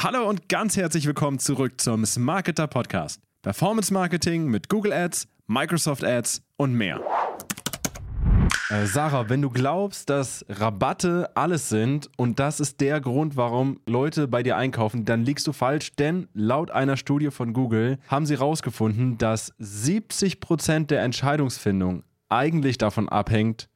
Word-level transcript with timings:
Hallo 0.00 0.28
und 0.28 0.48
ganz 0.48 0.76
herzlich 0.76 1.08
willkommen 1.08 1.40
zurück 1.40 1.80
zum 1.80 2.06
Smarketer 2.06 2.68
Podcast. 2.68 3.20
Performance 3.42 3.92
Marketing 3.92 4.46
mit 4.46 4.68
Google 4.68 4.92
Ads, 4.92 5.26
Microsoft 5.48 6.04
Ads 6.04 6.40
und 6.56 6.72
mehr. 6.72 7.00
Äh, 8.70 8.86
Sarah, 8.86 9.28
wenn 9.28 9.42
du 9.42 9.50
glaubst, 9.50 10.08
dass 10.08 10.46
Rabatte 10.48 11.28
alles 11.34 11.68
sind 11.68 12.08
und 12.16 12.38
das 12.38 12.60
ist 12.60 12.80
der 12.80 13.00
Grund, 13.00 13.36
warum 13.36 13.80
Leute 13.86 14.28
bei 14.28 14.44
dir 14.44 14.56
einkaufen, 14.56 15.04
dann 15.04 15.24
liegst 15.24 15.48
du 15.48 15.52
falsch, 15.52 15.90
denn 15.96 16.28
laut 16.32 16.70
einer 16.70 16.96
Studie 16.96 17.32
von 17.32 17.52
Google 17.52 17.98
haben 18.06 18.24
sie 18.24 18.34
herausgefunden, 18.34 19.18
dass 19.18 19.52
70% 19.58 20.86
der 20.86 21.02
Entscheidungsfindung 21.02 22.04
eigentlich 22.28 22.78
davon 22.78 23.08
abhängt, 23.08 23.68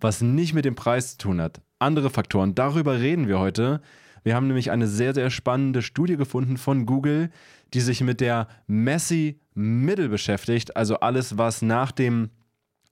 was 0.00 0.22
nicht 0.22 0.54
mit 0.54 0.64
dem 0.64 0.74
Preis 0.74 1.18
zu 1.18 1.18
tun 1.18 1.38
hat. 1.42 1.60
Andere 1.78 2.08
Faktoren, 2.08 2.54
darüber 2.54 2.98
reden 2.98 3.28
wir 3.28 3.38
heute. 3.38 3.82
Wir 4.26 4.34
haben 4.34 4.48
nämlich 4.48 4.72
eine 4.72 4.88
sehr, 4.88 5.14
sehr 5.14 5.30
spannende 5.30 5.82
Studie 5.82 6.16
gefunden 6.16 6.56
von 6.56 6.84
Google, 6.84 7.30
die 7.72 7.80
sich 7.80 8.00
mit 8.00 8.20
der 8.20 8.48
Messy 8.66 9.38
Middle 9.54 10.08
beschäftigt, 10.08 10.76
also 10.76 10.98
alles, 10.98 11.38
was 11.38 11.62
nach 11.62 11.92
dem 11.92 12.30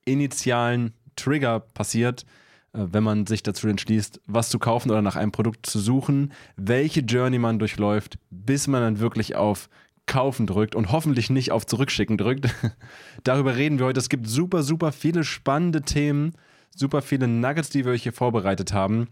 initialen 0.04 0.94
Trigger 1.16 1.58
passiert, 1.58 2.24
äh, 2.72 2.86
wenn 2.92 3.02
man 3.02 3.26
sich 3.26 3.42
dazu 3.42 3.66
entschließt, 3.66 4.20
was 4.28 4.48
zu 4.48 4.60
kaufen 4.60 4.92
oder 4.92 5.02
nach 5.02 5.16
einem 5.16 5.32
Produkt 5.32 5.66
zu 5.66 5.80
suchen, 5.80 6.32
welche 6.54 7.00
Journey 7.00 7.40
man 7.40 7.58
durchläuft, 7.58 8.16
bis 8.30 8.68
man 8.68 8.82
dann 8.82 9.00
wirklich 9.00 9.34
auf 9.34 9.68
Kaufen 10.06 10.46
drückt 10.46 10.76
und 10.76 10.92
hoffentlich 10.92 11.30
nicht 11.30 11.50
auf 11.50 11.66
Zurückschicken 11.66 12.16
drückt. 12.16 12.54
Darüber 13.24 13.56
reden 13.56 13.80
wir 13.80 13.86
heute. 13.86 13.98
Es 13.98 14.08
gibt 14.08 14.28
super, 14.28 14.62
super 14.62 14.92
viele 14.92 15.24
spannende 15.24 15.82
Themen, 15.82 16.34
super 16.76 17.02
viele 17.02 17.26
Nuggets, 17.26 17.70
die 17.70 17.84
wir 17.84 17.90
euch 17.90 18.04
hier 18.04 18.12
vorbereitet 18.12 18.72
haben. 18.72 19.08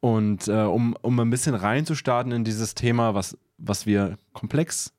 Und 0.00 0.48
äh, 0.48 0.52
um, 0.52 0.96
um 1.02 1.18
ein 1.18 1.30
bisschen 1.30 1.54
reinzustarten 1.54 2.32
in 2.32 2.44
dieses 2.44 2.74
Thema, 2.74 3.14
was, 3.14 3.36
was 3.58 3.86
wir 3.86 4.16
komplex 4.32 4.92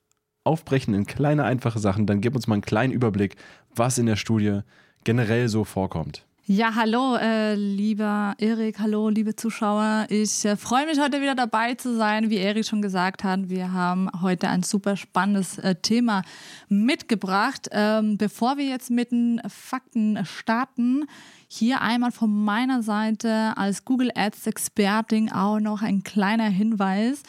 aufbrechen 0.44 0.94
in 0.94 1.06
kleine, 1.06 1.44
einfache 1.44 1.80
Sachen, 1.80 2.06
dann 2.06 2.22
gib 2.22 2.36
uns 2.36 2.48
mal 2.48 2.56
einen 2.56 2.62
kleinen 2.62 2.94
Überblick, 2.94 3.36
was 3.74 3.98
in 3.98 4.06
der 4.06 4.16
Studie 4.16 4.62
generell 5.04 5.48
so 5.48 5.64
vorkommt. 5.64 6.26
Ja, 6.52 6.74
hallo, 6.74 7.16
äh, 7.16 7.54
lieber 7.54 8.34
Erik, 8.40 8.80
hallo, 8.80 9.10
liebe 9.10 9.36
Zuschauer. 9.36 10.08
Ich 10.10 10.46
äh, 10.46 10.56
freue 10.56 10.88
mich 10.88 11.00
heute 11.00 11.22
wieder 11.22 11.36
dabei 11.36 11.76
zu 11.76 11.96
sein. 11.96 12.32
Wie 12.32 12.38
Erik 12.38 12.66
schon 12.66 12.82
gesagt 12.82 13.24
hat, 13.24 13.50
wir 13.50 13.72
haben 13.72 14.10
heute 14.24 14.50
ein 14.50 14.64
super 14.64 14.98
spannendes 14.98 15.60
äh, 15.60 15.76
Thema 15.76 16.24
mitgebracht. 16.68 17.70
Ähm, 17.72 18.18
bevor 18.18 18.58
wir 18.58 18.66
jetzt 18.66 18.90
mit 18.90 19.12
den 19.12 19.40
Fakten 19.48 20.26
starten, 20.26 21.06
hier 21.48 21.82
einmal 21.82 22.12
von 22.12 22.32
meiner 22.44 22.82
Seite 22.82 23.54
als 23.56 23.86
Google 23.86 24.12
Ads 24.16 24.48
Expertin 24.48 25.32
auch 25.32 25.60
noch 25.60 25.84
ein 25.84 26.02
kleiner 26.02 26.50
Hinweis. 26.50 27.22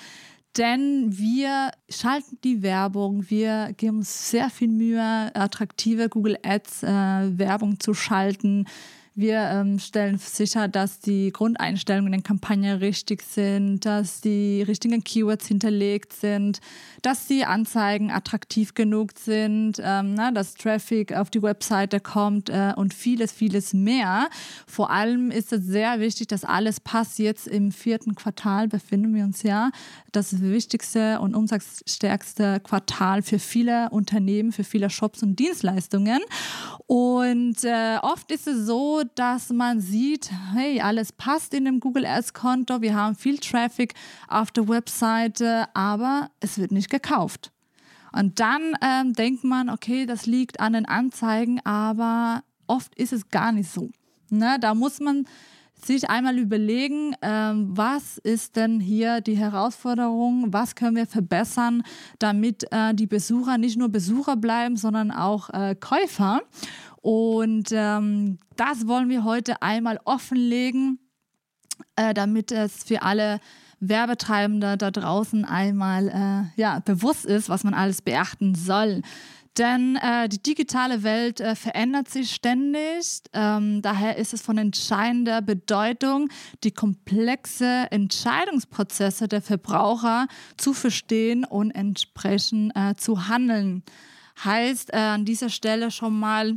Denn 0.56 1.18
wir 1.18 1.72
schalten 1.90 2.38
die 2.42 2.62
Werbung, 2.62 3.28
wir 3.28 3.74
geben 3.76 3.98
uns 3.98 4.30
sehr 4.30 4.48
viel 4.48 4.68
Mühe, 4.68 5.30
attraktive 5.34 6.08
Google 6.08 6.38
Ads 6.42 6.84
äh, 6.84 6.86
Werbung 7.38 7.78
zu 7.80 7.92
schalten. 7.92 8.64
Wir 9.16 9.38
ähm, 9.38 9.80
stellen 9.80 10.18
sicher, 10.18 10.68
dass 10.68 11.00
die 11.00 11.32
Grundeinstellungen 11.32 12.12
in 12.12 12.20
der 12.20 12.26
Kampagne 12.26 12.80
richtig 12.80 13.22
sind, 13.22 13.84
dass 13.84 14.20
die 14.20 14.62
richtigen 14.62 15.02
Keywords 15.02 15.48
hinterlegt 15.48 16.12
sind, 16.12 16.60
dass 17.02 17.26
die 17.26 17.44
Anzeigen 17.44 18.12
attraktiv 18.12 18.74
genug 18.74 19.10
sind, 19.18 19.80
ähm, 19.82 20.14
na, 20.14 20.30
dass 20.30 20.54
Traffic 20.54 21.12
auf 21.12 21.28
die 21.28 21.42
Webseite 21.42 21.98
kommt 21.98 22.50
äh, 22.50 22.72
und 22.76 22.94
vieles, 22.94 23.32
vieles 23.32 23.74
mehr. 23.74 24.28
Vor 24.68 24.90
allem 24.90 25.32
ist 25.32 25.52
es 25.52 25.64
sehr 25.64 25.98
wichtig, 25.98 26.28
dass 26.28 26.44
alles 26.44 26.78
passt. 26.78 27.18
Jetzt 27.18 27.48
im 27.48 27.72
vierten 27.72 28.14
Quartal 28.14 28.68
befinden 28.68 29.12
wir 29.12 29.24
uns 29.24 29.42
ja. 29.42 29.72
Das 30.12 30.40
wichtigste 30.40 31.20
und 31.20 31.34
umsatzstärkste 31.34 32.60
Quartal 32.60 33.22
für 33.22 33.40
viele 33.40 33.90
Unternehmen, 33.90 34.52
für 34.52 34.64
viele 34.64 34.88
Shops 34.88 35.22
und 35.24 35.36
Dienstleistungen. 35.36 36.20
Und 36.86 37.64
äh, 37.64 37.98
oft 38.02 38.30
ist 38.30 38.46
es 38.46 38.66
so, 38.66 38.99
dass 39.04 39.50
man 39.50 39.80
sieht, 39.80 40.30
hey, 40.54 40.80
alles 40.80 41.12
passt 41.12 41.54
in 41.54 41.64
dem 41.64 41.80
Google 41.80 42.06
Ads 42.06 42.34
Konto, 42.34 42.80
wir 42.82 42.94
haben 42.94 43.14
viel 43.14 43.38
Traffic 43.38 43.94
auf 44.28 44.50
der 44.50 44.68
Webseite, 44.68 45.66
aber 45.74 46.30
es 46.40 46.58
wird 46.58 46.72
nicht 46.72 46.90
gekauft. 46.90 47.52
Und 48.12 48.40
dann 48.40 48.74
ähm, 48.82 49.12
denkt 49.12 49.44
man, 49.44 49.70
okay, 49.70 50.06
das 50.06 50.26
liegt 50.26 50.60
an 50.60 50.72
den 50.72 50.86
Anzeigen, 50.86 51.60
aber 51.64 52.42
oft 52.66 52.94
ist 52.96 53.12
es 53.12 53.28
gar 53.28 53.52
nicht 53.52 53.70
so. 53.70 53.90
Ne? 54.30 54.58
Da 54.60 54.74
muss 54.74 55.00
man 55.00 55.26
sich 55.84 56.10
einmal 56.10 56.38
überlegen, 56.38 57.14
ähm, 57.22 57.68
was 57.70 58.18
ist 58.18 58.56
denn 58.56 58.80
hier 58.80 59.20
die 59.20 59.36
Herausforderung, 59.36 60.52
was 60.52 60.74
können 60.74 60.96
wir 60.96 61.06
verbessern, 61.06 61.82
damit 62.18 62.66
äh, 62.70 62.94
die 62.94 63.06
Besucher 63.06 63.58
nicht 63.58 63.78
nur 63.78 63.88
Besucher 63.88 64.36
bleiben, 64.36 64.76
sondern 64.76 65.10
auch 65.10 65.50
äh, 65.50 65.74
Käufer. 65.74 66.42
Und 67.00 67.68
ähm, 67.72 68.38
das 68.56 68.86
wollen 68.86 69.08
wir 69.08 69.24
heute 69.24 69.62
einmal 69.62 69.98
offenlegen, 70.04 70.98
äh, 71.96 72.12
damit 72.12 72.52
es 72.52 72.84
für 72.84 73.02
alle 73.02 73.40
Werbetreibende 73.80 74.76
da 74.76 74.90
draußen 74.90 75.46
einmal 75.46 76.08
äh, 76.08 76.60
ja, 76.60 76.80
bewusst 76.80 77.24
ist, 77.24 77.48
was 77.48 77.64
man 77.64 77.72
alles 77.72 78.02
beachten 78.02 78.54
soll. 78.54 79.00
Denn 79.58 79.96
äh, 79.96 80.28
die 80.28 80.42
digitale 80.42 81.02
Welt 81.02 81.40
äh, 81.40 81.56
verändert 81.56 82.08
sich 82.08 82.32
ständig. 82.32 83.22
Ähm, 83.32 83.82
daher 83.82 84.16
ist 84.16 84.32
es 84.32 84.42
von 84.42 84.58
entscheidender 84.58 85.42
Bedeutung, 85.42 86.28
die 86.62 86.70
komplexe 86.70 87.86
Entscheidungsprozesse 87.90 89.26
der 89.26 89.42
Verbraucher 89.42 90.28
zu 90.56 90.72
verstehen 90.72 91.44
und 91.44 91.72
entsprechend 91.72 92.72
äh, 92.76 92.94
zu 92.96 93.28
handeln. 93.28 93.82
Heißt 94.44 94.92
äh, 94.92 94.96
an 94.96 95.24
dieser 95.24 95.50
Stelle 95.50 95.90
schon 95.90 96.18
mal, 96.18 96.56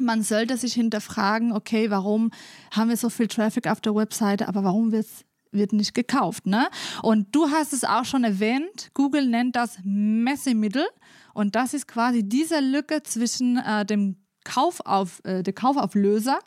man 0.00 0.22
sollte 0.22 0.56
sich 0.56 0.74
hinterfragen, 0.74 1.52
okay, 1.52 1.90
warum 1.90 2.30
haben 2.70 2.88
wir 2.88 2.96
so 2.96 3.08
viel 3.08 3.28
Traffic 3.28 3.68
auf 3.68 3.80
der 3.80 3.94
Webseite, 3.94 4.48
aber 4.48 4.64
warum 4.64 4.92
wird's 4.92 5.24
wird 5.54 5.72
nicht 5.72 5.94
gekauft, 5.94 6.46
ne? 6.46 6.66
Und 7.02 7.34
du 7.34 7.48
hast 7.48 7.72
es 7.72 7.84
auch 7.84 8.04
schon 8.04 8.24
erwähnt, 8.24 8.90
Google 8.92 9.26
nennt 9.26 9.54
das 9.54 9.78
Messemittel 9.84 10.84
und 11.32 11.54
das 11.54 11.74
ist 11.74 11.86
quasi 11.86 12.28
diese 12.28 12.58
Lücke 12.58 13.04
zwischen 13.04 13.58
äh, 13.58 13.86
dem 13.86 14.16
Kaufauf, 14.44 15.20
äh, 15.24 15.42
der 15.42 15.52
Kaufauflöser 15.52 16.38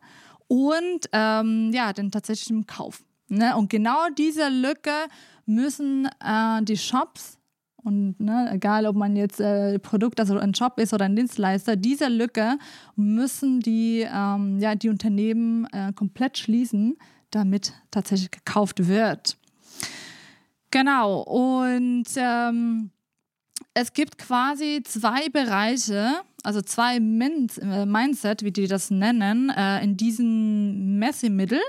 und 0.48 1.10
ähm, 1.14 1.72
ja, 1.74 1.94
dem 1.94 2.12
tatsächlichen 2.12 2.68
Kauf. 2.68 3.04
Ne? 3.30 3.56
Und 3.56 3.70
genau 3.70 4.10
diese 4.18 4.50
Lücke 4.50 4.94
müssen 5.46 6.08
äh, 6.24 6.62
die 6.64 6.78
Shops 6.78 7.37
und 7.88 8.20
ne, 8.20 8.50
egal, 8.52 8.86
ob 8.86 8.98
man 8.98 9.16
jetzt 9.16 9.40
äh, 9.40 9.80
Produkt, 9.80 10.20
also 10.20 10.38
ein 10.38 10.52
Job 10.52 10.78
ist 10.78 10.94
oder 10.94 11.06
ein 11.06 11.16
Dienstleister, 11.16 11.78
diese 11.78 12.10
Lücke 12.10 12.58
müssen 12.98 13.62
die, 13.62 14.06
ähm, 14.14 14.60
ja, 14.60 14.76
die 14.76 14.90
Unternehmen 14.90 15.66
äh, 15.72 15.94
komplett 15.94 16.38
schließen, 16.38 16.98
damit 17.32 17.74
tatsächlich 17.90 18.30
gekauft 18.30 18.90
wird. 18.90 19.38
Genau, 20.70 21.22
und 21.22 22.08
ähm, 22.18 22.92
es 23.74 23.94
gibt 23.94 24.18
quasi 24.18 24.82
zwei 24.84 25.30
Bereiche, 25.30 26.12
also 26.44 26.62
zwei 26.62 27.00
Min 27.00 27.48
äh, 27.62 27.86
Mindset, 27.86 28.44
wie 28.44 28.52
die 28.52 28.68
das 28.68 28.92
nennen, 28.92 29.50
äh, 29.50 29.82
in 29.82 29.96
diesem 29.96 31.00
Messemittel. 31.00 31.62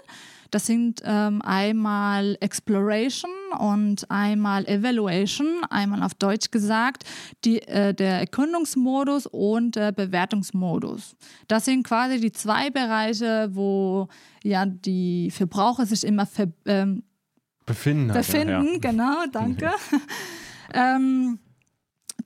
Das 0.51 0.67
sind 0.67 1.01
ähm, 1.05 1.43
einmal 1.43 2.37
Exploration 2.41 3.31
und 3.59 4.11
einmal 4.11 4.67
Evaluation, 4.67 5.63
einmal 5.71 6.03
auf 6.03 6.15
Deutsch 6.15 6.51
gesagt, 6.51 7.05
die, 7.45 7.63
äh, 7.63 7.95
der 7.95 8.21
Erkundungsmodus 8.21 9.27
und 9.27 9.77
der 9.77 9.93
Bewertungsmodus. 9.93 11.17
Das 11.47 11.65
sind 11.65 11.85
quasi 11.85 12.21
die 12.21 12.33
zwei 12.33 12.71
Bereiche, 12.71 13.51
wo 13.53 14.09
ja 14.43 14.67
die 14.67 15.31
Verbraucher 15.31 15.87
sich 15.87 16.05
immer 16.05 16.27
ver, 16.27 16.49
ähm, 16.67 17.03
befinden. 17.67 18.13
Befinden, 18.13 18.73
ja. 18.75 18.79
genau, 18.81 19.25
danke. 19.33 19.71
ähm, 20.75 21.39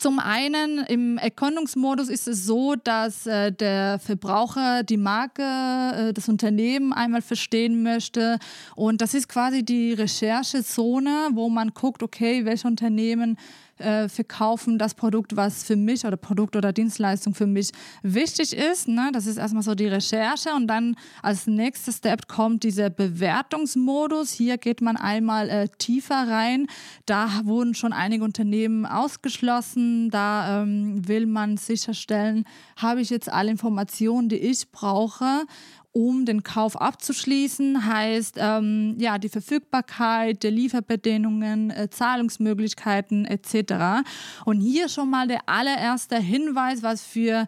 zum 0.02 0.18
einen 0.18 0.78
im 0.78 1.16
Erkundungsmodus 1.16 2.08
ist 2.08 2.26
es 2.26 2.44
so, 2.44 2.74
dass 2.74 3.24
äh, 3.24 3.52
der 3.52 4.00
Verbraucher 4.00 4.82
die 4.82 4.96
Marke, 4.96 5.42
äh, 5.42 6.12
das 6.12 6.28
Unternehmen 6.28 6.92
einmal 6.92 7.22
verstehen 7.22 7.84
möchte. 7.84 8.40
Und 8.74 9.00
das 9.00 9.14
ist 9.14 9.28
quasi 9.28 9.64
die 9.64 9.92
Recherchezone, 9.92 11.28
wo 11.34 11.48
man 11.48 11.72
guckt, 11.72 12.02
okay, 12.02 12.44
welche 12.44 12.66
Unternehmen 12.66 13.38
äh, 13.78 14.08
verkaufen 14.08 14.78
das 14.78 14.94
Produkt, 14.94 15.36
was 15.36 15.64
für 15.64 15.76
mich 15.76 16.04
oder 16.04 16.16
Produkt 16.16 16.56
oder 16.56 16.72
Dienstleistung 16.72 17.34
für 17.34 17.46
mich 17.46 17.70
wichtig 18.02 18.56
ist. 18.56 18.88
Ne? 18.88 19.10
Das 19.12 19.26
ist 19.26 19.38
erstmal 19.38 19.62
so 19.62 19.74
die 19.74 19.86
Recherche 19.86 20.50
und 20.54 20.66
dann 20.66 20.96
als 21.22 21.46
nächster 21.46 21.92
Step 21.92 22.28
kommt 22.28 22.62
dieser 22.62 22.90
Bewertungsmodus. 22.90 24.32
Hier 24.32 24.58
geht 24.58 24.80
man 24.80 24.96
einmal 24.96 25.48
äh, 25.48 25.68
tiefer 25.78 26.28
rein. 26.28 26.66
Da 27.06 27.40
wurden 27.44 27.74
schon 27.74 27.92
einige 27.92 28.24
Unternehmen 28.24 28.86
ausgeschlossen 28.86 29.91
Da 30.10 30.62
ähm, 30.62 31.06
will 31.06 31.26
man 31.26 31.56
sicherstellen, 31.56 32.44
habe 32.76 33.00
ich 33.00 33.10
jetzt 33.10 33.30
alle 33.30 33.50
Informationen, 33.50 34.28
die 34.28 34.36
ich 34.36 34.70
brauche, 34.70 35.46
um 35.92 36.24
den 36.24 36.42
Kauf 36.42 36.80
abzuschließen. 36.80 37.86
Heißt, 37.86 38.36
ähm, 38.38 38.96
ja, 38.98 39.18
die 39.18 39.28
Verfügbarkeit 39.28 40.42
der 40.42 40.50
Lieferbedingungen, 40.50 41.70
äh, 41.70 41.88
Zahlungsmöglichkeiten 41.90 43.26
etc. 43.26 44.04
Und 44.44 44.60
hier 44.60 44.88
schon 44.88 45.10
mal 45.10 45.28
der 45.28 45.48
allererste 45.48 46.18
Hinweis, 46.18 46.82
was 46.82 47.02
für 47.02 47.46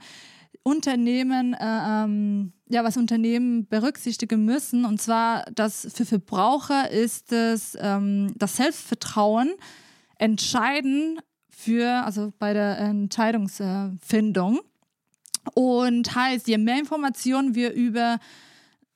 Unternehmen, 0.62 1.54
äh, 1.54 1.58
ähm, 1.60 2.52
ja, 2.68 2.84
was 2.84 2.96
Unternehmen 2.96 3.66
berücksichtigen 3.66 4.44
müssen. 4.44 4.84
Und 4.84 5.00
zwar, 5.00 5.44
dass 5.54 5.86
für 5.94 6.06
Verbraucher 6.06 6.90
ist 6.90 7.32
es 7.32 7.76
ähm, 7.80 8.32
das 8.36 8.56
Selbstvertrauen 8.56 9.52
entscheiden 10.18 11.18
für, 11.56 12.04
also 12.04 12.32
bei 12.38 12.52
der 12.52 12.78
Entscheidungsfindung. 12.78 14.60
Und 15.54 16.14
heißt, 16.14 16.48
je 16.48 16.58
mehr 16.58 16.78
Informationen 16.78 17.54
wir 17.54 17.72
über 17.72 18.18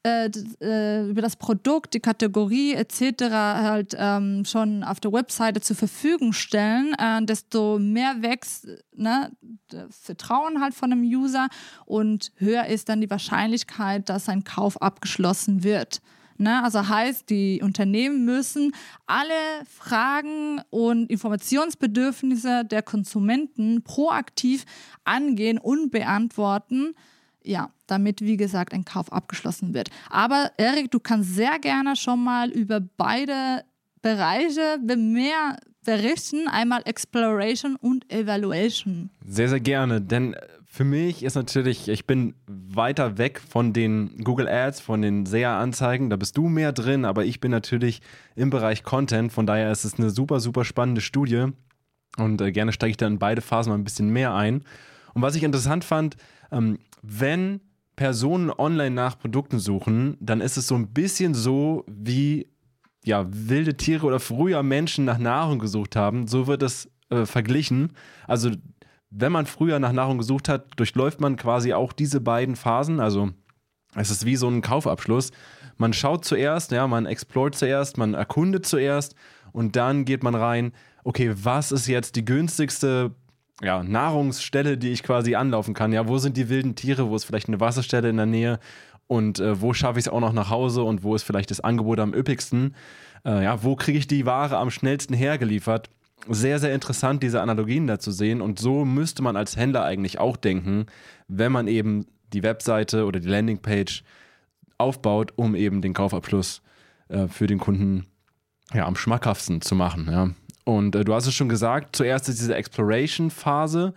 äh, 0.05 0.31
äh, 0.61 1.11
über 1.11 1.23
das 1.23 1.35
Produkt, 1.35 1.93
die 1.93 2.01
Kategorie 2.01 2.73
etc. 2.73 3.31
halt 3.31 3.97
ähm, 3.99 4.45
schon 4.45 4.85
auf 4.85 5.01
der 5.01 5.13
Webseite 5.13 5.61
zur 5.61 5.75
Verfügung 5.75 6.33
stellen, 6.33 6.95
äh, 6.99 7.25
desto 7.25 7.81
mehr 7.81 8.23
wächst 8.23 8.69
ne, 8.95 9.33
das 9.69 9.99
Vertrauen 9.99 10.61
halt 10.61 10.75
von 10.75 10.91
dem 10.91 11.03
User 11.03 11.49
und 11.85 12.31
höher 12.37 12.67
ist 12.67 12.89
dann 12.89 13.01
die 13.01 13.11
Wahrscheinlichkeit, 13.11 14.09
dass 14.09 14.29
ein 14.29 14.45
Kauf 14.45 14.81
abgeschlossen 14.81 15.65
wird. 15.65 16.01
Ne? 16.39 16.63
Also 16.63 16.89
heißt, 16.89 17.29
die 17.31 17.61
Unternehmen 17.63 18.25
müssen 18.25 18.73
alle 19.07 19.33
Fragen 19.69 20.61
und 20.71 21.11
Informationsbedürfnisse 21.11 22.65
der 22.65 22.83
Konsumenten 22.83 23.83
proaktiv 23.83 24.65
angehen 25.05 25.59
und 25.59 25.91
beantworten 25.91 26.95
ja, 27.45 27.71
damit, 27.87 28.21
wie 28.21 28.37
gesagt, 28.37 28.75
ein 28.75 28.85
Kauf 28.85 29.11
abgeschlossen 29.11 29.73
wird. 29.73 29.89
Aber 30.11 30.51
Erik, 30.59 30.91
du 30.91 31.01
kannst 31.01 31.35
sehr 31.35 31.59
gerne 31.59 31.97
schon 31.97 32.23
mal 32.23 32.51
über 32.51 32.81
beide 32.81 33.65
Bereiche 34.03 34.79
mehr 34.85 35.57
berichten, 35.85 36.49
einmal 36.49 36.83
Exploration 36.85 37.77
und 37.77 38.13
Evaluation. 38.13 39.11
Sehr, 39.27 39.49
sehr 39.49 39.61
gerne, 39.61 40.03
denn 40.03 40.37
für 40.79 40.85
mich 40.85 41.25
ist 41.25 41.35
natürlich, 41.35 41.89
ich 41.89 42.07
bin 42.07 42.35
weiter 42.47 43.19
weg 43.19 43.41
von 43.41 43.73
den 43.73 44.17
Google 44.23 44.47
Ads, 44.47 44.79
von 44.79 45.03
den 45.03 45.27
SEA-Anzeigen, 45.27 46.09
da 46.09 46.15
bist 46.15 46.37
du 46.37 46.49
mehr 46.49 46.71
drin, 46.71 47.05
aber 47.05 47.25
ich 47.25 47.41
bin 47.41 47.51
natürlich 47.51 48.01
im 48.37 48.51
Bereich 48.51 48.85
Content, 48.85 49.33
von 49.33 49.45
daher 49.45 49.73
ist 49.73 49.85
es 49.85 49.99
eine 49.99 50.11
super, 50.11 50.39
super 50.39 50.65
spannende 50.65 51.01
Studie 51.01 51.47
und 52.17 52.41
äh, 52.41 52.53
gerne 52.53 52.71
steige 52.71 52.93
ich 52.93 52.97
da 52.97 53.09
in 53.09 53.19
beide 53.19 53.41
Phasen 53.41 53.71
mal 53.71 53.75
ein 53.77 53.83
bisschen 53.83 54.11
mehr 54.11 54.35
ein. 54.35 54.63
Und 55.15 55.23
was 55.23 55.35
ich 55.35 55.43
interessant 55.43 55.83
fand, 55.83 56.17
ähm, 56.53 56.79
wenn 57.03 57.61
Personen 57.97 58.49
online 58.49 58.95
nach 58.95 59.19
Produkten 59.19 59.59
suchen, 59.59 60.17
dann 60.21 60.41
ist 60.41 60.57
es 60.59 60.69
so 60.69 60.77
ein 60.77 60.93
bisschen 60.95 61.35
so, 61.35 61.85
wie 61.89 62.47
ja, 63.05 63.27
wilde 63.29 63.77
Tiere 63.77 64.07
oder 64.07 64.21
früher 64.21 64.63
Menschen 64.63 65.05
nach 65.07 65.19
Nahrung 65.19 65.59
gesucht 65.59 65.97
haben. 65.97 66.29
So 66.29 66.47
wird 66.47 66.63
es 66.63 66.89
äh, 67.11 67.27
verglichen. 67.27 67.95
Also, 68.29 68.53
wenn 69.11 69.33
man 69.33 69.47
früher 69.47 69.79
nach 69.79 69.93
Nahrung 69.93 70.19
gesucht 70.19 70.49
hat, 70.49 70.67
durchläuft 70.77 71.21
man 71.21 71.37
quasi 71.37 71.73
auch 71.73 71.93
diese 71.93 72.21
beiden 72.21 72.57
Phasen. 72.57 73.01
Also, 73.01 73.31
es 73.95 74.11
ist 74.11 74.27
wie 74.27 74.37
so 74.37 74.49
ein 74.49 74.61
Kaufabschluss. 74.61 75.31
Man 75.77 75.93
schaut 75.93 76.25
zuerst, 76.25 76.73
ja, 76.73 76.87
man 76.87 77.07
explort 77.07 77.55
zuerst, 77.55 77.99
man 77.99 78.15
erkundet 78.15 78.67
zuerst 78.67 79.15
und 79.53 79.77
dann 79.77 80.05
geht 80.05 80.23
man 80.23 80.35
rein, 80.35 80.73
okay, 81.05 81.33
was 81.35 81.73
ist 81.73 81.87
jetzt 81.87 82.17
die 82.17 82.25
günstigste 82.25 83.13
ja, 83.63 83.83
Nahrungsstelle, 83.83 84.79
die 84.79 84.91
ich 84.91 85.03
quasi 85.03 85.35
anlaufen 85.35 85.75
kann. 85.75 85.93
Ja, 85.93 86.07
wo 86.07 86.19
sind 86.19 86.37
die 86.37 86.49
wilden 86.49 86.75
Tiere? 86.75 87.09
Wo 87.09 87.17
ist 87.17 87.25
vielleicht 87.25 87.49
eine 87.49 87.61
Wasserstelle 87.61 88.09
in 88.09 88.17
der 88.17 88.27
Nähe? 88.27 88.59
Und 89.07 89.41
äh, 89.41 89.61
wo 89.61 89.73
schaffe 89.73 89.99
ich 89.99 90.07
es 90.07 90.13
auch 90.13 90.21
noch 90.21 90.33
nach 90.33 90.51
Hause? 90.51 90.83
Und 90.83 91.03
wo 91.03 91.15
ist 91.15 91.23
vielleicht 91.23 91.51
das 91.51 91.61
Angebot 91.61 91.99
am 91.99 92.15
üppigsten? 92.15 92.75
Äh, 93.25 93.45
ja, 93.45 93.63
wo 93.65 93.75
kriege 93.75 93.99
ich 93.99 94.07
die 94.07 94.27
Ware 94.27 94.59
am 94.59 94.71
schnellsten 94.71 95.15
hergeliefert? 95.15 95.91
Sehr, 96.29 96.59
sehr 96.59 96.75
interessant, 96.75 97.23
diese 97.23 97.41
Analogien 97.41 97.87
da 97.87 97.99
zu 97.99 98.11
sehen. 98.11 98.41
Und 98.41 98.59
so 98.59 98.85
müsste 98.85 99.23
man 99.23 99.37
als 99.37 99.57
Händler 99.57 99.85
eigentlich 99.85 100.19
auch 100.19 100.37
denken, 100.37 100.87
wenn 101.29 101.53
man 101.53 101.69
eben 101.69 102.07
die 102.33 102.43
Webseite 102.43 103.07
oder 103.07 103.21
die 103.21 103.29
Landingpage 103.29 104.03
aufbaut, 104.77 105.33
um 105.37 105.55
eben 105.55 105.83
den 105.83 105.95
Kaufabschluss 105.95 106.63
äh, 107.09 107.29
für 107.29 107.47
den 107.47 107.59
Kunden 107.59 108.07
ja, 108.73 108.87
am 108.87 108.97
schmackhaftsten 108.97 109.61
zu 109.61 109.75
machen. 109.75 110.09
Ja. 110.11 110.31
Und 110.65 110.95
äh, 110.95 111.05
du 111.05 111.15
hast 111.15 111.27
es 111.27 111.35
schon 111.35 111.49
gesagt, 111.49 111.97
zuerst 111.97 112.29
ist 112.29 112.41
diese 112.41 112.55
Exploration-Phase 112.55 113.95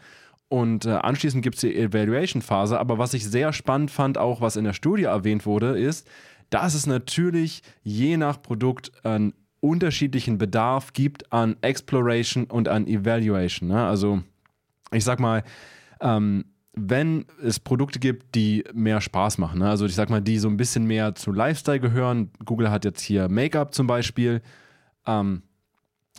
und 0.47 0.85
äh, 0.85 0.91
anschließend 0.91 1.44
gibt 1.44 1.56
es 1.56 1.62
die 1.62 1.75
Evaluation-Phase. 1.75 2.79
Aber 2.79 2.97
was 2.97 3.13
ich 3.13 3.25
sehr 3.25 3.53
spannend 3.53 3.91
fand, 3.91 4.17
auch 4.17 4.41
was 4.41 4.56
in 4.56 4.63
der 4.63 4.74
Studie 4.74 5.03
erwähnt 5.03 5.45
wurde, 5.45 5.77
ist, 5.77 6.07
dass 6.50 6.74
es 6.74 6.85
natürlich 6.85 7.62
je 7.83 8.17
nach 8.17 8.41
Produkt 8.41 8.91
einen 9.06 9.33
unterschiedlichen 9.62 10.38
Bedarf 10.38 10.92
gibt 10.94 11.31
an 11.31 11.56
Exploration 11.62 12.46
und 12.46 12.68
an 12.68 12.88
Evaluation. 12.88 13.69
Ne? 13.69 13.86
Also 13.86 14.22
ich 14.92 15.06
sag 15.06 15.19
mal, 15.19 15.44
ähm, 16.02 16.46
wenn 16.74 17.25
es 17.42 17.60
Produkte 17.60 18.00
gibt, 18.00 18.36
die 18.36 18.63
mehr 18.74 19.02
Spaß 19.02 19.38
machen, 19.38 19.60
ne? 19.60 19.69
also 19.69 19.86
ich 19.86 19.96
sag 19.96 20.10
mal, 20.10 20.22
die 20.22 20.40
so 20.40 20.50
ein 20.50 20.58
bisschen 20.58 20.86
mehr 20.86 21.16
zu 21.16 21.31
Lifestyle 21.31 21.80
gehören, 21.80 22.31
Google 22.44 22.72
hat 22.72 22.86
jetzt 22.86 23.02
hier 23.02 23.30
Make-up 23.30 23.74
zum 23.74 23.88
Beispiel, 23.88 24.42
ähm, 25.06 25.44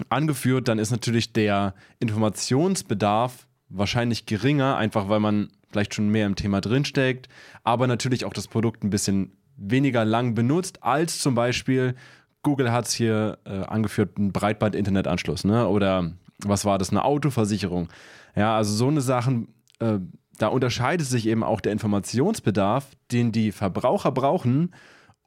angeführt, 0.08 0.68
dann 0.68 0.78
ist 0.78 0.90
natürlich 0.90 1.32
der 1.32 1.74
Informationsbedarf 2.00 3.46
wahrscheinlich 3.68 4.26
geringer, 4.26 4.76
einfach 4.76 5.08
weil 5.08 5.20
man 5.20 5.48
vielleicht 5.70 5.94
schon 5.94 6.08
mehr 6.08 6.26
im 6.26 6.36
Thema 6.36 6.60
drinsteckt, 6.60 7.28
aber 7.64 7.86
natürlich 7.86 8.24
auch 8.24 8.32
das 8.32 8.48
Produkt 8.48 8.84
ein 8.84 8.90
bisschen 8.90 9.32
weniger 9.56 10.04
lang 10.04 10.34
benutzt, 10.34 10.82
als 10.82 11.18
zum 11.18 11.34
Beispiel 11.34 11.94
Google 12.42 12.72
hat 12.72 12.86
es 12.86 12.92
hier 12.92 13.38
äh, 13.44 13.60
angeführt, 13.64 14.18
ein 14.18 14.32
Breitband-Internetanschluss, 14.32 15.44
ne? 15.44 15.68
Oder 15.68 16.12
was 16.38 16.64
war 16.64 16.78
das, 16.78 16.90
eine 16.90 17.04
Autoversicherung? 17.04 17.88
Ja, 18.34 18.56
also 18.56 18.74
so 18.74 18.88
eine 18.88 19.00
Sachen, 19.00 19.48
äh, 19.78 19.98
da 20.38 20.48
unterscheidet 20.48 21.06
sich 21.06 21.26
eben 21.26 21.44
auch 21.44 21.60
der 21.60 21.72
Informationsbedarf, 21.72 22.86
den 23.12 23.32
die 23.32 23.52
Verbraucher 23.52 24.10
brauchen. 24.10 24.74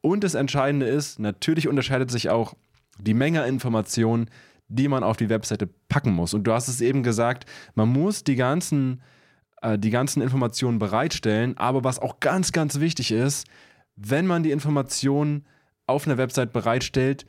Und 0.02 0.24
das 0.24 0.36
Entscheidende 0.36 0.88
ist, 0.88 1.20
natürlich 1.20 1.68
unterscheidet 1.68 2.12
sich 2.12 2.30
auch 2.30 2.54
die 3.00 3.14
Menge 3.14 3.46
Informationen, 3.46 4.30
die 4.68 4.88
man 4.88 5.04
auf 5.04 5.18
die 5.18 5.30
Webseite 5.30 5.70
packen 5.88 6.12
muss. 6.12 6.34
Und 6.34 6.46
du 6.46 6.54
hast 6.54 6.68
es 6.68 6.82
eben 6.82 7.04
gesagt, 7.04 7.46
man 7.76 7.90
muss 7.90 8.24
die 8.24 8.36
ganzen, 8.36 9.02
äh, 9.62 9.78
die 9.78 9.92
ganzen 9.92 10.22
Informationen 10.22 10.80
bereitstellen. 10.80 11.58
Aber 11.58 11.84
was 11.84 12.00
auch 12.00 12.20
ganz, 12.20 12.52
ganz 12.52 12.80
wichtig 12.80 13.12
ist, 13.12 13.48
wenn 13.96 14.28
man 14.28 14.44
die 14.44 14.52
Informationen 14.52 15.46
auf 15.88 16.08
einer 16.08 16.18
Website 16.18 16.54
bereitstellt, 16.54 17.26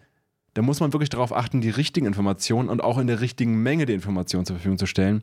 dann 0.55 0.65
muss 0.65 0.81
man 0.81 0.93
wirklich 0.93 1.11
darauf 1.11 1.35
achten, 1.35 1.61
die 1.61 1.71
richtigen 1.71 2.07
Informationen 2.07 2.71
und 2.71 2.83
auch 2.83 2.99
in 2.99 3.07
der 3.07 3.21
richtigen 3.21 3.63
Menge 3.63 3.87
die 3.87 3.93
Informationen 3.93 4.47
zur 4.47 4.57
Verfügung 4.57 4.79
zu 4.79 4.87
stellen. 4.87 5.23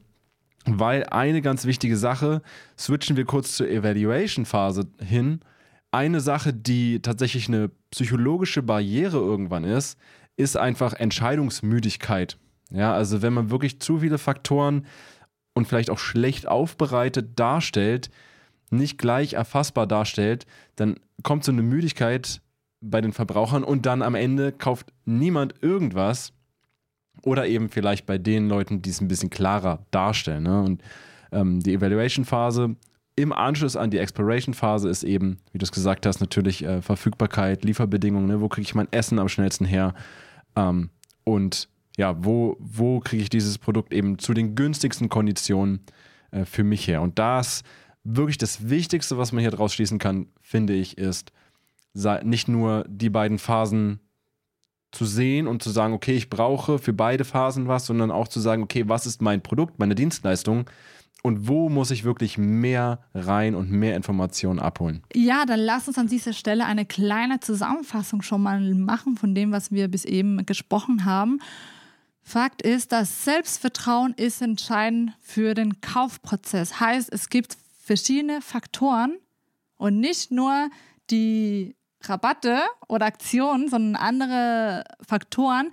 Weil 0.66 1.06
eine 1.06 1.42
ganz 1.42 1.66
wichtige 1.66 1.98
Sache, 1.98 2.42
switchen 2.78 3.18
wir 3.18 3.26
kurz 3.26 3.58
zur 3.58 3.68
Evaluation-Phase 3.68 4.88
hin. 5.00 5.42
Eine 5.92 6.22
Sache, 6.22 6.54
die 6.54 7.02
tatsächlich 7.02 7.48
eine 7.48 7.72
psychologische 7.92 8.64
Barriere 8.64 9.18
irgendwann 9.18 9.64
ist, 9.64 9.98
ist 10.38 10.56
einfach 10.56 10.94
Entscheidungsmüdigkeit. 10.94 12.38
Ja, 12.72 12.94
also 12.94 13.22
wenn 13.22 13.34
man 13.34 13.50
wirklich 13.50 13.80
zu 13.80 14.00
viele 14.00 14.18
Faktoren 14.18 14.86
und 15.54 15.68
vielleicht 15.68 15.90
auch 15.90 16.00
schlecht 16.00 16.48
aufbereitet 16.48 17.40
darstellt, 17.40 18.10
nicht 18.70 18.98
gleich 18.98 19.34
erfassbar 19.34 19.86
darstellt, 19.86 20.46
dann 20.76 20.96
kommt 21.22 21.44
so 21.44 21.52
eine 21.52 21.62
Müdigkeit 21.62 22.42
bei 22.84 23.02
den 23.02 23.14
Verbrauchern 23.14 23.64
und 23.64 23.86
dann 23.86 24.02
am 24.02 24.16
Ende 24.16 24.52
kauft 24.52 24.94
niemand 25.06 25.56
irgendwas 25.62 26.34
oder 27.24 27.48
eben 27.48 27.70
vielleicht 27.70 28.06
bei 28.06 28.18
den 28.18 28.50
Leuten, 28.50 28.82
die 28.82 28.90
es 28.90 29.02
ein 29.02 29.08
bisschen 29.08 29.30
klarer 29.30 29.86
darstellen. 29.92 30.44
Ne? 30.44 30.62
Und 30.62 30.82
ähm, 31.32 31.62
die 31.62 31.74
Evaluation-Phase 31.74 32.76
im 33.16 33.32
Anschluss 33.32 33.76
an 33.76 33.92
die 33.92 34.00
Exploration-Phase 34.00 34.90
ist 34.90 35.04
eben, 35.04 35.38
wie 35.52 35.60
du 35.60 35.64
es 35.64 35.72
gesagt 35.72 36.06
hast, 36.06 36.20
natürlich 36.20 36.64
äh, 36.64 36.82
Verfügbarkeit, 36.82 37.64
Lieferbedingungen, 37.64 38.28
ne? 38.28 38.42
wo 38.42 38.50
kriege 38.50 38.66
ich 38.66 38.76
mein 38.76 38.92
Essen 38.92 39.20
am 39.20 39.30
schnellsten 39.30 39.66
her 39.66 39.94
ähm, 40.56 40.90
und 41.24 41.70
ja, 41.96 42.16
wo, 42.24 42.58
wo 42.60 43.00
kriege 43.00 43.22
ich 43.22 43.30
dieses 43.30 43.60
Produkt 43.60 43.94
eben 43.94 44.18
zu 44.18 44.34
den 44.34 44.56
günstigsten 44.56 45.10
Konditionen 45.10 45.82
äh, 46.32 46.44
für 46.44 46.64
mich 46.64 46.88
her. 46.88 47.02
Und 47.02 47.20
das 47.20 47.64
wirklich 48.04 48.38
das 48.38 48.68
Wichtigste, 48.68 49.18
was 49.18 49.32
man 49.32 49.42
hier 49.42 49.52
draus 49.52 49.74
schließen 49.74 50.00
kann, 50.00 50.28
finde 50.42 50.74
ich, 50.74 50.98
ist 50.98 51.32
nicht 51.94 52.48
nur 52.48 52.86
die 52.88 53.10
beiden 53.10 53.40
Phasen 53.40 54.00
zu 54.92 55.06
sehen 55.06 55.48
und 55.48 55.64
zu 55.64 55.72
sagen, 55.72 55.94
okay, 55.94 56.16
ich 56.16 56.30
brauche 56.30 56.78
für 56.78 56.94
beide 56.94 57.26
Phasen 57.26 57.68
was, 57.68 57.86
sondern 57.88 58.12
auch 58.12 58.28
zu 58.28 58.40
sagen, 58.40 58.64
okay, 58.64 58.88
was 58.88 59.06
ist 59.06 59.22
mein 59.22 59.42
Produkt, 59.42 59.80
meine 59.80 59.96
Dienstleistung 59.96 60.70
und 61.24 61.48
wo 61.48 61.70
muss 61.70 61.90
ich 61.90 62.04
wirklich 62.04 62.38
mehr 62.38 63.00
rein 63.14 63.56
und 63.56 63.72
mehr 63.72 63.96
Informationen 63.96 64.60
abholen? 64.60 65.02
Ja, 65.14 65.46
dann 65.46 65.60
lass 65.60 65.88
uns 65.88 65.98
an 65.98 66.08
dieser 66.08 66.34
Stelle 66.34 66.66
eine 66.66 66.86
kleine 66.86 67.40
Zusammenfassung 67.40 68.22
schon 68.22 68.44
mal 68.44 68.60
machen 68.76 69.18
von 69.18 69.34
dem, 69.34 69.52
was 69.52 69.72
wir 69.72 69.88
bis 69.88 70.06
eben 70.06 70.46
gesprochen 70.46 71.06
haben. 71.06 71.40
Fakt 72.22 72.62
ist, 72.62 72.92
das 72.92 73.26
Selbstvertrauen 73.26 74.14
ist 74.14 74.42
entscheidend 74.42 75.14
für 75.22 75.54
den 75.54 75.82
Kaufprozess. 75.82 76.80
Heißt, 76.80 77.12
es 77.12 77.30
gibt 77.30 77.58
verschiedene 77.80 78.42
Faktoren 78.42 79.18
und 79.78 80.00
nicht 80.00 80.32
nur 80.32 80.70
die 81.10 81.76
Rabatte 82.04 82.60
oder 82.88 83.06
Aktionen, 83.06 83.70
sondern 83.70 83.96
andere 83.96 84.84
Faktoren, 85.08 85.72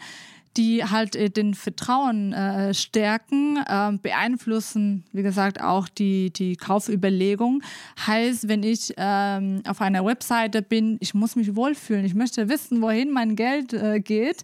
die 0.56 0.84
halt 0.84 1.14
äh, 1.16 1.30
den 1.30 1.54
Vertrauen 1.54 2.32
äh, 2.32 2.74
stärken, 2.74 3.56
äh, 3.56 3.92
beeinflussen, 4.02 5.04
wie 5.12 5.22
gesagt, 5.22 5.60
auch 5.60 5.88
die, 5.88 6.32
die 6.32 6.56
Kaufüberlegung. 6.56 7.62
Heißt, 8.06 8.48
wenn 8.48 8.62
ich 8.62 8.94
ähm, 8.96 9.62
auf 9.66 9.80
einer 9.80 10.04
Webseite 10.04 10.62
bin, 10.62 10.96
ich 11.00 11.14
muss 11.14 11.36
mich 11.36 11.54
wohlfühlen, 11.54 12.04
ich 12.04 12.14
möchte 12.14 12.48
wissen, 12.48 12.82
wohin 12.82 13.10
mein 13.10 13.36
Geld 13.36 13.72
äh, 13.72 14.00
geht. 14.00 14.42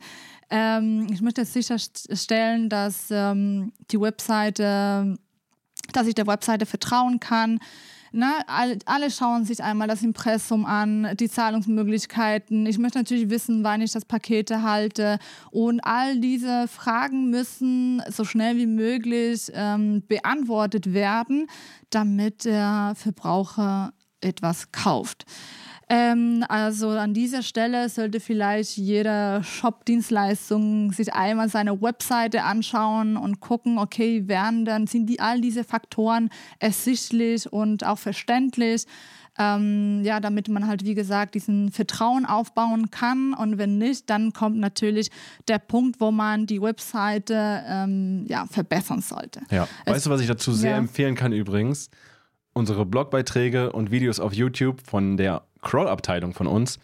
Ähm, 0.49 1.09
ich 1.11 1.23
möchte 1.23 1.45
sicherstellen, 1.45 2.69
dass 2.69 3.09
ähm, 3.11 3.73
die 3.90 4.00
Webseite, 4.00 5.16
dass 5.93 6.07
ich 6.07 6.14
der 6.14 6.28
Webseite 6.28 6.66
vertrauen 6.66 7.19
kann. 7.19 7.59
Ne, 8.13 8.33
alle, 8.47 8.79
alle 8.87 9.11
schauen 9.11 9.45
sich 9.45 9.63
einmal 9.63 9.89
das 9.89 10.03
Impressum 10.03 10.65
an, 10.65 11.09
die 11.19 11.29
Zahlungsmöglichkeiten. 11.29 12.67
Ich 12.67 12.79
möchte 12.79 12.99
natürlich 12.99 13.31
wissen, 13.31 13.65
wann 13.65 13.81
ich 13.81 13.93
das 13.93 14.05
Paket 14.05 14.51
erhalte. 14.51 15.19
Und 15.51 15.81
all 15.81 16.19
diese 16.19 16.69
Fragen 16.69 17.31
müssen 17.31 18.03
so 18.09 18.25
schnell 18.25 18.57
wie 18.57 18.67
möglich 18.67 19.51
ähm, 19.55 20.03
beantwortet 20.07 20.93
werden, 20.93 21.47
damit 21.91 22.45
der 22.45 22.95
Verbraucher 22.97 23.93
etwas 24.21 24.73
kauft. 24.73 25.25
Ähm, 25.88 26.45
also 26.49 26.90
an 26.90 27.14
dieser 27.14 27.43
Stelle 27.43 27.88
sollte 27.88 28.19
vielleicht 28.19 28.76
jeder 28.76 29.45
Shop-Dienstleistung 29.45 30.90
sich 30.90 31.12
einmal 31.14 31.49
seine 31.49 31.81
Webseite 31.81 32.43
anschauen 32.43 33.16
und 33.16 33.38
gucken, 33.40 33.78
okay, 33.78 34.26
werden 34.26 34.64
dann 34.64 34.88
sind 34.88 35.07
die 35.07 35.21
all 35.21 35.40
diese 35.40 35.62
Faktoren 35.62 36.31
ersichtlich 36.59 37.52
und 37.52 37.87
auch 37.87 37.99
verständlich. 37.99 38.85
Ähm, 39.38 40.00
ja, 40.02 40.19
damit 40.19 40.49
man 40.49 40.66
halt, 40.66 40.85
wie 40.87 40.95
gesagt, 40.95 41.35
diesen 41.35 41.71
Vertrauen 41.71 42.25
aufbauen 42.25 42.90
kann. 42.90 43.35
Und 43.35 43.59
wenn 43.59 43.76
nicht, 43.76 44.09
dann 44.09 44.33
kommt 44.33 44.57
natürlich 44.57 45.11
der 45.47 45.59
Punkt, 45.59 46.00
wo 46.00 46.11
man 46.11 46.47
die 46.47 46.62
Webseite 46.62 47.62
ähm, 47.69 48.25
ja, 48.28 48.47
verbessern 48.47 49.02
sollte. 49.02 49.43
Ja, 49.50 49.69
es, 49.85 49.93
weißt 49.93 50.07
du, 50.07 50.11
was 50.11 50.23
ich 50.23 50.26
dazu 50.26 50.52
sehr 50.52 50.71
ja. 50.71 50.78
empfehlen 50.78 51.14
kann 51.14 51.33
übrigens? 51.33 51.90
Unsere 52.55 52.87
Blogbeiträge 52.87 53.73
und 53.73 53.90
Videos 53.90 54.21
auf 54.21 54.33
YouTube 54.33 54.81
von 54.81 55.19
der 55.19 55.43
Crawl-Abteilung 55.66 56.32
von 56.32 56.46
uns, 56.46 56.78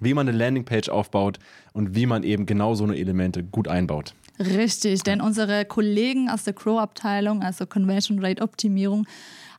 wie 0.00 0.14
man 0.14 0.26
eine 0.26 0.36
Landingpage 0.36 0.88
aufbaut 0.88 1.38
und 1.72 1.94
wie 1.94 2.06
man 2.06 2.22
eben 2.22 2.46
genau 2.46 2.74
so 2.74 2.84
eine 2.84 2.96
Elemente 2.96 3.44
gut 3.44 3.68
einbaut. 3.68 4.14
Richtig, 4.38 5.02
denn 5.02 5.20
unsere 5.20 5.64
Kollegen 5.66 6.30
aus 6.30 6.44
der 6.44 6.54
Crow-Abteilung, 6.54 7.42
also 7.42 7.66
Conversion 7.66 8.24
Rate 8.24 8.42
Optimierung, 8.42 9.06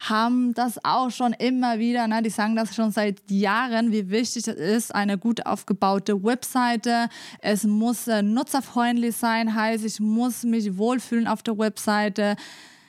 haben 0.01 0.53
das 0.53 0.83
auch 0.83 1.11
schon 1.11 1.31
immer 1.33 1.79
wieder, 1.79 2.07
ne, 2.07 2.21
die 2.21 2.29
sagen 2.29 2.55
das 2.55 2.75
schon 2.75 2.91
seit 2.91 3.21
Jahren, 3.29 3.91
wie 3.91 4.09
wichtig 4.09 4.47
es 4.47 4.55
ist, 4.55 4.93
eine 4.93 5.17
gut 5.17 5.45
aufgebaute 5.45 6.23
Webseite. 6.23 7.07
Es 7.39 7.63
muss 7.63 8.07
äh, 8.07 8.21
nutzerfreundlich 8.21 9.15
sein, 9.15 9.55
heißt, 9.55 9.85
ich 9.85 9.99
muss 9.99 10.43
mich 10.43 10.77
wohlfühlen 10.77 11.27
auf 11.27 11.43
der 11.43 11.57
Webseite. 11.57 12.35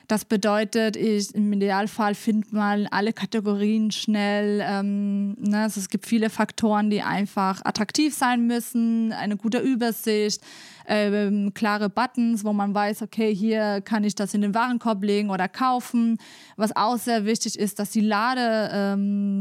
Das 0.07 0.25
bedeutet, 0.25 0.95
ich, 0.95 1.33
im 1.33 1.51
Idealfall 1.53 2.15
findet 2.15 2.53
man 2.53 2.87
alle 2.87 3.13
Kategorien 3.13 3.91
schnell. 3.91 4.61
Ähm, 4.63 5.35
ne? 5.39 5.63
also 5.63 5.79
es 5.79 5.89
gibt 5.89 6.05
viele 6.05 6.29
Faktoren, 6.29 6.89
die 6.89 7.01
einfach 7.01 7.61
attraktiv 7.63 8.13
sein 8.13 8.45
müssen, 8.45 9.11
eine 9.13 9.37
gute 9.37 9.59
Übersicht 9.59 10.41
ähm, 10.87 11.53
klare 11.53 11.89
Buttons, 11.89 12.43
wo 12.43 12.53
man 12.53 12.73
weiß, 12.73 13.01
okay, 13.01 13.33
hier 13.33 13.81
kann 13.81 14.03
ich 14.03 14.15
das 14.15 14.33
in 14.33 14.41
den 14.41 14.53
Warenkorb 14.55 15.03
legen 15.03 15.29
oder 15.29 15.47
kaufen. 15.47 16.17
Was 16.55 16.75
auch 16.75 16.97
sehr 16.97 17.25
wichtig 17.25 17.57
ist, 17.59 17.79
dass 17.79 17.91
die 17.91 18.01
Ladezeit 18.01 19.37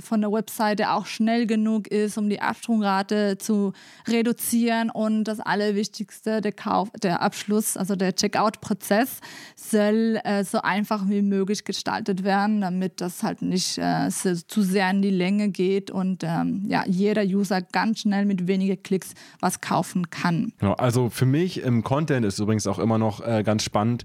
von 0.00 0.20
der 0.20 0.32
Webseite 0.32 0.90
auch 0.90 1.06
schnell 1.06 1.46
genug 1.46 1.88
ist, 1.88 2.18
um 2.18 2.28
die 2.28 2.40
Absprungrate 2.40 3.38
zu 3.38 3.72
reduzieren. 4.06 4.90
Und 4.90 5.24
das 5.24 5.40
Allerwichtigste, 5.40 6.40
der 6.40 6.52
Kauf, 6.52 6.90
der 7.02 7.22
Abschluss, 7.22 7.76
also 7.76 7.96
der 7.96 8.14
Checkout-Prozess, 8.14 9.20
soll 9.54 10.20
äh, 10.24 10.44
so 10.44 10.60
einfach 10.62 11.08
wie 11.08 11.22
möglich 11.22 11.64
gestaltet 11.64 12.24
werden, 12.24 12.60
damit 12.60 13.00
das 13.00 13.22
halt 13.22 13.42
nicht 13.42 13.78
äh, 13.78 14.10
zu 14.10 14.62
sehr 14.62 14.90
in 14.90 15.02
die 15.02 15.10
Länge 15.10 15.48
geht 15.48 15.90
und 15.90 16.22
ähm, 16.24 16.64
ja, 16.68 16.84
jeder 16.86 17.22
User 17.22 17.62
ganz 17.62 18.00
schnell 18.00 18.24
mit 18.24 18.46
wenigen 18.46 18.82
Klicks 18.82 19.14
was 19.40 19.60
kaufen 19.60 20.10
kann. 20.10 20.52
Genau, 20.58 20.72
also 20.74 21.10
für 21.10 21.26
mich 21.26 21.62
im 21.62 21.82
Content 21.82 22.24
ist 22.24 22.38
übrigens 22.38 22.66
auch 22.66 22.78
immer 22.78 22.98
noch 22.98 23.20
äh, 23.26 23.42
ganz 23.42 23.62
spannend, 23.62 24.04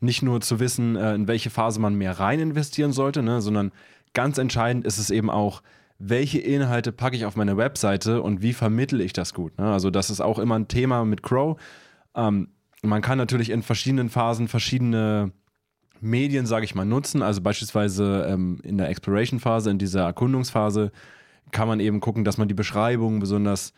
nicht 0.00 0.22
nur 0.22 0.40
zu 0.40 0.60
wissen, 0.60 0.96
äh, 0.96 1.14
in 1.14 1.28
welche 1.28 1.50
Phase 1.50 1.80
man 1.80 1.94
mehr 1.94 2.18
rein 2.18 2.40
investieren 2.40 2.92
sollte, 2.92 3.22
ne, 3.22 3.40
sondern 3.40 3.72
ganz 4.14 4.38
entscheidend 4.38 4.86
ist 4.86 4.98
es 4.98 5.10
eben 5.10 5.30
auch, 5.30 5.62
welche 5.98 6.38
Inhalte 6.38 6.92
packe 6.92 7.16
ich 7.16 7.26
auf 7.26 7.36
meine 7.36 7.56
Webseite 7.56 8.22
und 8.22 8.40
wie 8.40 8.54
vermittle 8.54 9.04
ich 9.04 9.12
das 9.12 9.34
gut. 9.34 9.56
Ne? 9.58 9.70
Also 9.70 9.90
das 9.90 10.08
ist 10.08 10.20
auch 10.20 10.38
immer 10.38 10.58
ein 10.58 10.66
Thema 10.66 11.04
mit 11.04 11.22
Crow. 11.22 11.60
Ähm, 12.14 12.48
man 12.82 13.02
kann 13.02 13.18
natürlich 13.18 13.50
in 13.50 13.62
verschiedenen 13.62 14.08
Phasen 14.08 14.48
verschiedene 14.48 15.32
Medien, 16.00 16.46
sage 16.46 16.64
ich 16.64 16.74
mal, 16.74 16.86
nutzen. 16.86 17.20
Also 17.20 17.42
beispielsweise 17.42 18.26
ähm, 18.30 18.60
in 18.62 18.78
der 18.78 18.88
Exploration-Phase, 18.88 19.70
in 19.70 19.76
dieser 19.76 20.04
Erkundungsphase, 20.04 20.90
kann 21.50 21.68
man 21.68 21.80
eben 21.80 22.00
gucken, 22.00 22.24
dass 22.24 22.38
man 22.38 22.48
die 22.48 22.54
Beschreibung 22.54 23.20
besonders 23.20 23.74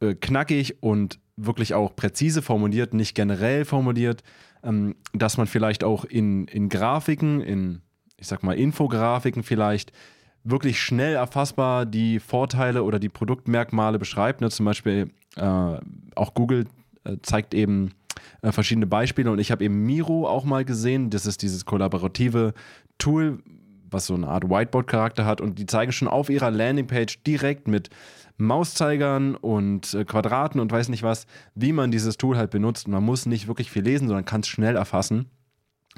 äh, 0.00 0.14
knackig 0.14 0.82
und 0.82 1.20
wirklich 1.36 1.74
auch 1.74 1.96
präzise 1.96 2.42
formuliert, 2.42 2.94
nicht 2.94 3.14
generell 3.14 3.64
formuliert, 3.64 4.22
ähm, 4.62 4.96
dass 5.12 5.36
man 5.36 5.46
vielleicht 5.46 5.84
auch 5.84 6.04
in, 6.04 6.46
in 6.46 6.68
Grafiken, 6.68 7.40
in, 7.40 7.80
ich 8.16 8.26
sag 8.26 8.42
mal, 8.42 8.56
Infografiken 8.56 9.42
vielleicht 9.42 9.92
wirklich 10.44 10.80
schnell 10.80 11.14
erfassbar 11.14 11.86
die 11.86 12.18
Vorteile 12.18 12.82
oder 12.82 12.98
die 12.98 13.08
Produktmerkmale 13.08 13.98
beschreibt. 13.98 14.40
Ne? 14.40 14.50
Zum 14.50 14.66
Beispiel 14.66 15.10
äh, 15.36 15.76
auch 16.14 16.34
Google 16.34 16.66
äh, 17.04 17.16
zeigt 17.22 17.54
eben 17.54 17.92
äh, 18.42 18.52
verschiedene 18.52 18.86
Beispiele 18.86 19.30
und 19.30 19.38
ich 19.38 19.50
habe 19.50 19.64
eben 19.64 19.84
Miro 19.84 20.28
auch 20.28 20.44
mal 20.44 20.64
gesehen. 20.64 21.10
Das 21.10 21.26
ist 21.26 21.42
dieses 21.42 21.64
kollaborative 21.64 22.54
Tool, 22.98 23.38
was 23.92 24.06
so 24.06 24.14
eine 24.14 24.28
Art 24.28 24.48
Whiteboard-Charakter 24.48 25.24
hat 25.24 25.40
und 25.40 25.58
die 25.58 25.66
zeigen 25.66 25.92
schon 25.92 26.08
auf 26.08 26.30
ihrer 26.30 26.50
Landingpage 26.50 27.22
direkt 27.24 27.68
mit 27.68 27.90
Mauszeigern 28.38 29.36
und 29.36 29.94
äh, 29.94 30.04
Quadraten 30.04 30.60
und 30.60 30.72
weiß 30.72 30.88
nicht 30.88 31.02
was, 31.02 31.26
wie 31.54 31.72
man 31.72 31.90
dieses 31.90 32.16
Tool 32.16 32.36
halt 32.36 32.50
benutzt. 32.50 32.88
man 32.88 33.04
muss 33.04 33.26
nicht 33.26 33.46
wirklich 33.46 33.70
viel 33.70 33.82
lesen, 33.82 34.08
sondern 34.08 34.24
kann 34.24 34.40
es 34.40 34.48
schnell 34.48 34.76
erfassen. 34.76 35.30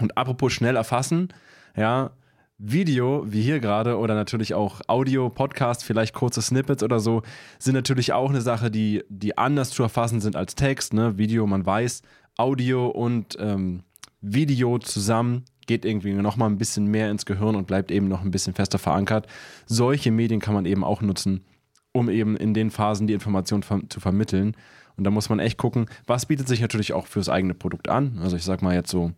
Und 0.00 0.16
apropos 0.18 0.52
schnell 0.52 0.76
erfassen, 0.76 1.28
ja, 1.76 2.10
Video, 2.58 3.24
wie 3.26 3.42
hier 3.42 3.58
gerade, 3.58 3.98
oder 3.98 4.14
natürlich 4.14 4.54
auch 4.54 4.80
Audio, 4.86 5.28
Podcast, 5.28 5.84
vielleicht 5.84 6.14
kurze 6.14 6.40
Snippets 6.40 6.82
oder 6.82 7.00
so, 7.00 7.22
sind 7.58 7.74
natürlich 7.74 8.12
auch 8.12 8.30
eine 8.30 8.40
Sache, 8.40 8.70
die, 8.70 9.02
die 9.08 9.36
anders 9.36 9.70
zu 9.70 9.82
erfassen 9.82 10.20
sind 10.20 10.36
als 10.36 10.54
Text. 10.54 10.94
Ne? 10.94 11.18
Video, 11.18 11.46
man 11.46 11.66
weiß, 11.66 12.02
Audio 12.36 12.86
und 12.86 13.36
ähm, 13.40 13.82
Video 14.20 14.78
zusammen 14.78 15.44
geht 15.66 15.84
irgendwie 15.84 16.12
nochmal 16.12 16.50
ein 16.50 16.58
bisschen 16.58 16.86
mehr 16.86 17.10
ins 17.10 17.26
Gehirn 17.26 17.56
und 17.56 17.66
bleibt 17.66 17.90
eben 17.90 18.08
noch 18.08 18.22
ein 18.22 18.30
bisschen 18.30 18.54
fester 18.54 18.78
verankert. 18.78 19.26
Solche 19.66 20.10
Medien 20.10 20.40
kann 20.40 20.54
man 20.54 20.66
eben 20.66 20.84
auch 20.84 21.00
nutzen, 21.00 21.44
um 21.92 22.08
eben 22.08 22.36
in 22.36 22.54
den 22.54 22.70
Phasen 22.70 23.06
die 23.06 23.14
Information 23.14 23.62
zu 23.88 24.00
vermitteln. 24.00 24.56
Und 24.96 25.04
da 25.04 25.10
muss 25.10 25.28
man 25.28 25.38
echt 25.38 25.58
gucken, 25.58 25.86
was 26.06 26.26
bietet 26.26 26.48
sich 26.48 26.60
natürlich 26.60 26.92
auch 26.92 27.06
fürs 27.06 27.28
eigene 27.28 27.54
Produkt 27.54 27.88
an. 27.88 28.18
Also 28.22 28.36
ich 28.36 28.44
sag 28.44 28.62
mal 28.62 28.74
jetzt 28.74 28.90
so 28.90 29.12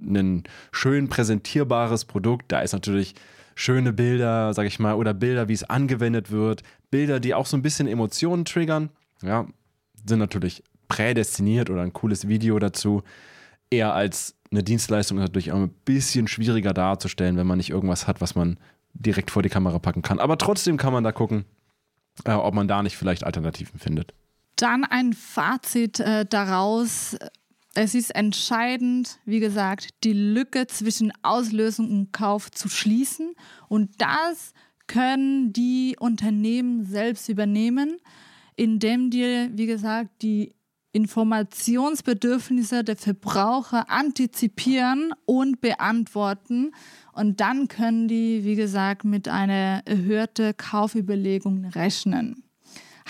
ein 0.00 0.44
schön 0.72 1.08
präsentierbares 1.08 2.04
Produkt, 2.04 2.50
da 2.50 2.60
ist 2.60 2.72
natürlich 2.72 3.14
schöne 3.54 3.92
Bilder, 3.92 4.54
sag 4.54 4.66
ich 4.66 4.78
mal, 4.78 4.94
oder 4.94 5.14
Bilder, 5.14 5.48
wie 5.48 5.52
es 5.52 5.64
angewendet 5.64 6.30
wird, 6.30 6.62
Bilder, 6.90 7.20
die 7.20 7.34
auch 7.34 7.46
so 7.46 7.56
ein 7.56 7.62
bisschen 7.62 7.86
Emotionen 7.86 8.44
triggern, 8.44 8.90
ja, 9.22 9.46
sind 10.04 10.18
natürlich 10.18 10.64
prädestiniert 10.88 11.70
oder 11.70 11.82
ein 11.82 11.92
cooles 11.92 12.28
Video 12.28 12.58
dazu, 12.58 13.02
eher 13.70 13.94
als 13.94 14.34
eine 14.52 14.62
Dienstleistung 14.62 15.18
ist 15.18 15.22
natürlich 15.22 15.52
auch 15.52 15.56
ein 15.56 15.74
bisschen 15.84 16.28
schwieriger 16.28 16.72
darzustellen, 16.72 17.36
wenn 17.36 17.46
man 17.46 17.58
nicht 17.58 17.70
irgendwas 17.70 18.06
hat, 18.06 18.20
was 18.20 18.34
man 18.34 18.58
direkt 18.94 19.30
vor 19.30 19.42
die 19.42 19.48
Kamera 19.48 19.78
packen 19.78 20.02
kann. 20.02 20.18
Aber 20.18 20.38
trotzdem 20.38 20.76
kann 20.76 20.92
man 20.92 21.02
da 21.02 21.12
gucken, 21.12 21.44
äh, 22.24 22.32
ob 22.32 22.54
man 22.54 22.68
da 22.68 22.82
nicht 22.82 22.96
vielleicht 22.96 23.24
Alternativen 23.24 23.78
findet. 23.80 24.14
Dann 24.56 24.84
ein 24.84 25.14
Fazit 25.14 26.00
äh, 26.00 26.26
daraus. 26.26 27.16
Es 27.74 27.94
ist 27.94 28.14
entscheidend, 28.14 29.18
wie 29.24 29.40
gesagt, 29.40 29.88
die 30.04 30.12
Lücke 30.12 30.66
zwischen 30.66 31.12
Auslösung 31.22 31.90
und 31.90 32.12
Kauf 32.12 32.50
zu 32.50 32.68
schließen. 32.68 33.34
Und 33.68 33.90
das 33.98 34.52
können 34.86 35.54
die 35.54 35.96
Unternehmen 35.98 36.84
selbst 36.84 37.30
übernehmen, 37.30 37.96
indem 38.56 39.10
die, 39.10 39.48
wie 39.54 39.66
gesagt, 39.66 40.10
die 40.20 40.54
Informationsbedürfnisse 40.92 42.84
der 42.84 42.96
Verbraucher 42.96 43.90
antizipieren 43.90 45.12
und 45.24 45.60
beantworten. 45.60 46.72
Und 47.12 47.40
dann 47.40 47.68
können 47.68 48.08
die, 48.08 48.44
wie 48.44 48.56
gesagt, 48.56 49.04
mit 49.04 49.28
einer 49.28 49.82
erhöhten 49.86 50.56
Kaufüberlegung 50.56 51.64
rechnen. 51.66 52.44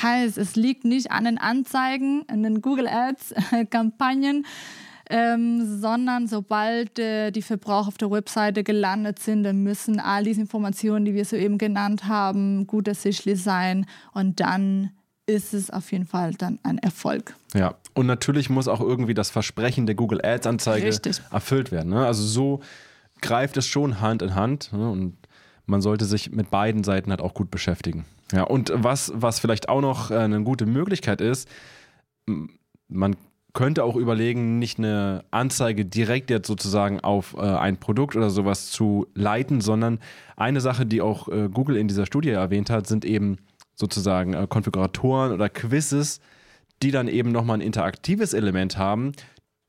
Heißt, 0.01 0.39
es 0.39 0.57
liegt 0.57 0.85
nicht 0.85 1.11
an 1.11 1.25
den 1.25 1.39
Anzeigen, 1.39 2.25
an 2.29 2.43
den 2.43 2.63
Google 2.63 2.89
Ads-Kampagnen, 2.89 4.47
ähm, 5.11 5.81
sondern 5.81 6.27
sobald 6.27 6.99
äh, 6.99 7.31
die 7.31 7.43
Verbraucher 7.43 7.89
auf 7.89 7.99
der 7.99 8.11
Webseite 8.11 8.65
gelandet 8.65 9.19
sind, 9.19 9.43
dann 9.43 9.63
müssen 9.63 10.01
all 10.01 10.25
diese 10.25 10.41
Informationen, 10.41 11.05
die 11.05 11.15
wir 11.15 11.25
soeben 11.25 11.59
genannt 11.59 12.07
haben, 12.07 12.67
gut 12.67 12.89
ersichtlich 12.89 13.43
sein 13.43 13.87
und 14.15 14.41
dann 14.41 14.91
ist 15.27 15.55
es 15.55 15.71
auf 15.71 15.93
jeden 15.93 16.07
Fall 16.07 16.35
dann 16.35 16.59
ein 16.63 16.79
Erfolg. 16.79 17.35
Ja, 17.55 17.75
und 17.95 18.07
natürlich 18.07 18.51
muss 18.51 18.69
auch 18.69 18.81
irgendwie 18.81 19.15
das 19.15 19.31
Versprechen 19.31 19.87
der 19.87 19.95
Google 19.95 20.25
Ads-Anzeige 20.25 20.91
erfüllt 21.31 21.71
werden. 21.71 21.91
Ne? 21.91 22.07
Also 22.07 22.25
so 22.25 22.61
greift 23.21 23.57
es 23.57 23.67
schon 23.67 24.01
Hand 24.01 24.23
in 24.23 24.35
Hand 24.35 24.73
ne? 24.73 24.91
und 24.91 25.17
man 25.67 25.81
sollte 25.81 26.05
sich 26.05 26.33
mit 26.33 26.51
beiden 26.51 26.83
Seiten 26.83 27.11
halt 27.11 27.21
auch 27.21 27.35
gut 27.35 27.51
beschäftigen. 27.51 28.05
Ja, 28.33 28.45
und 28.45 28.73
was, 28.75 29.13
was 29.15 29.39
vielleicht 29.39 29.69
auch 29.69 29.81
noch 29.81 30.11
äh, 30.11 30.17
eine 30.17 30.43
gute 30.43 30.67
Möglichkeit 30.67 31.21
ist, 31.21 31.49
man 32.89 33.17
könnte 33.53 33.85
auch 33.85 33.97
überlegen, 33.97 34.59
nicht 34.59 34.79
eine 34.79 35.25
Anzeige 35.31 35.85
direkt 35.85 36.31
jetzt 36.31 36.47
sozusagen 36.47 37.01
auf 37.01 37.35
äh, 37.37 37.41
ein 37.41 37.77
Produkt 37.77 38.17
oder 38.17 38.31
sowas 38.31 38.71
zu 38.71 39.07
leiten, 39.15 39.61
sondern 39.61 40.01
eine 40.37 40.61
Sache, 40.61 40.87
die 40.87 41.03
auch 41.03 41.29
äh, 41.29 41.49
Google 41.53 41.77
in 41.77 41.89
dieser 41.89 42.07
Studie 42.07 42.31
erwähnt 42.31 42.71
hat, 42.71 42.87
sind 42.87 43.05
eben 43.05 43.37
sozusagen 43.75 44.35
äh, 44.35 44.47
Konfiguratoren 44.49 45.33
oder 45.33 45.49
Quizzes, 45.49 46.21
die 46.83 46.91
dann 46.91 47.09
eben 47.09 47.33
nochmal 47.33 47.59
ein 47.59 47.63
interaktives 47.63 48.35
Element 48.35 48.77
haben, 48.77 49.13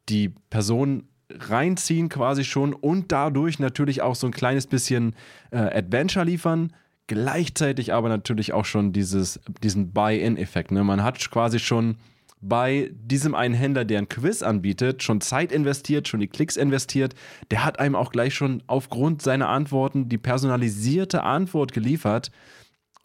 die 0.09 0.29
Personen 0.49 1.09
reinziehen 1.29 2.09
quasi 2.09 2.43
schon 2.43 2.73
und 2.73 3.11
dadurch 3.11 3.59
natürlich 3.59 4.01
auch 4.01 4.15
so 4.15 4.27
ein 4.27 4.33
kleines 4.33 4.67
bisschen 4.67 5.15
äh, 5.51 5.57
Adventure 5.57 6.25
liefern, 6.25 6.73
gleichzeitig 7.07 7.93
aber 7.93 8.09
natürlich 8.09 8.53
auch 8.53 8.65
schon 8.65 8.93
dieses, 8.93 9.39
diesen 9.61 9.91
Buy-in-Effekt. 9.91 10.71
Ne? 10.71 10.83
Man 10.83 11.03
hat 11.03 11.19
quasi 11.31 11.59
schon 11.59 11.97
bei 12.41 12.91
diesem 12.93 13.35
einen 13.35 13.55
Händler, 13.55 13.85
der 13.85 13.99
ein 13.99 14.09
Quiz 14.09 14.43
anbietet, 14.43 15.01
schon 15.01 15.21
Zeit 15.21 15.51
investiert, 15.53 16.09
schon 16.09 16.19
die 16.19 16.27
Klicks 16.27 16.57
investiert. 16.57 17.15
Der 17.51 17.63
hat 17.63 17.79
einem 17.79 17.95
auch 17.95 18.11
gleich 18.11 18.35
schon 18.35 18.61
aufgrund 18.67 19.21
seiner 19.21 19.47
Antworten 19.47 20.09
die 20.09 20.17
personalisierte 20.17 21.23
Antwort 21.23 21.71
geliefert 21.71 22.31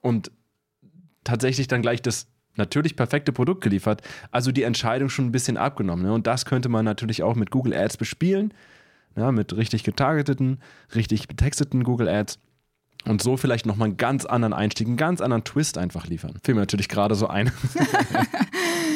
und 0.01 0.33
tatsächlich 1.29 1.69
dann 1.69 1.83
gleich 1.83 2.03
das 2.03 2.27
natürlich 2.57 2.97
perfekte 2.97 3.33
Produkt 3.33 3.63
geliefert. 3.63 4.03
Also 4.31 4.51
die 4.51 4.65
Entscheidung 4.65 5.09
schon 5.09 5.27
ein 5.27 5.33
bisschen 5.33 5.57
abgenommen. 5.57 6.05
Ne? 6.05 6.13
Und 6.13 6.27
das 6.27 6.45
könnte 6.45 6.69
man 6.69 6.85
natürlich 6.85 7.23
auch 7.23 7.37
mit 7.37 7.51
Google 7.51 7.75
Ads 7.75 7.97
bespielen. 7.97 8.53
Ja, 9.17 9.33
mit 9.33 9.57
richtig 9.57 9.83
getargeteten, 9.83 10.61
richtig 10.95 11.27
betexteten 11.27 11.83
Google 11.83 12.09
Ads 12.09 12.39
und 13.05 13.21
so 13.23 13.37
vielleicht 13.37 13.67
nochmal 13.67 13.89
einen 13.89 13.97
ganz 13.97 14.25
anderen 14.25 14.53
Einstieg, 14.53 14.87
einen 14.87 14.97
ganz 14.97 15.21
anderen 15.21 15.45
Twist 15.45 15.77
einfach 15.77 16.07
liefern. 16.07 16.35
Fiel 16.45 16.55
mir 16.55 16.61
natürlich 16.61 16.89
gerade 16.89 17.15
so 17.15 17.27
ein. 17.27 17.51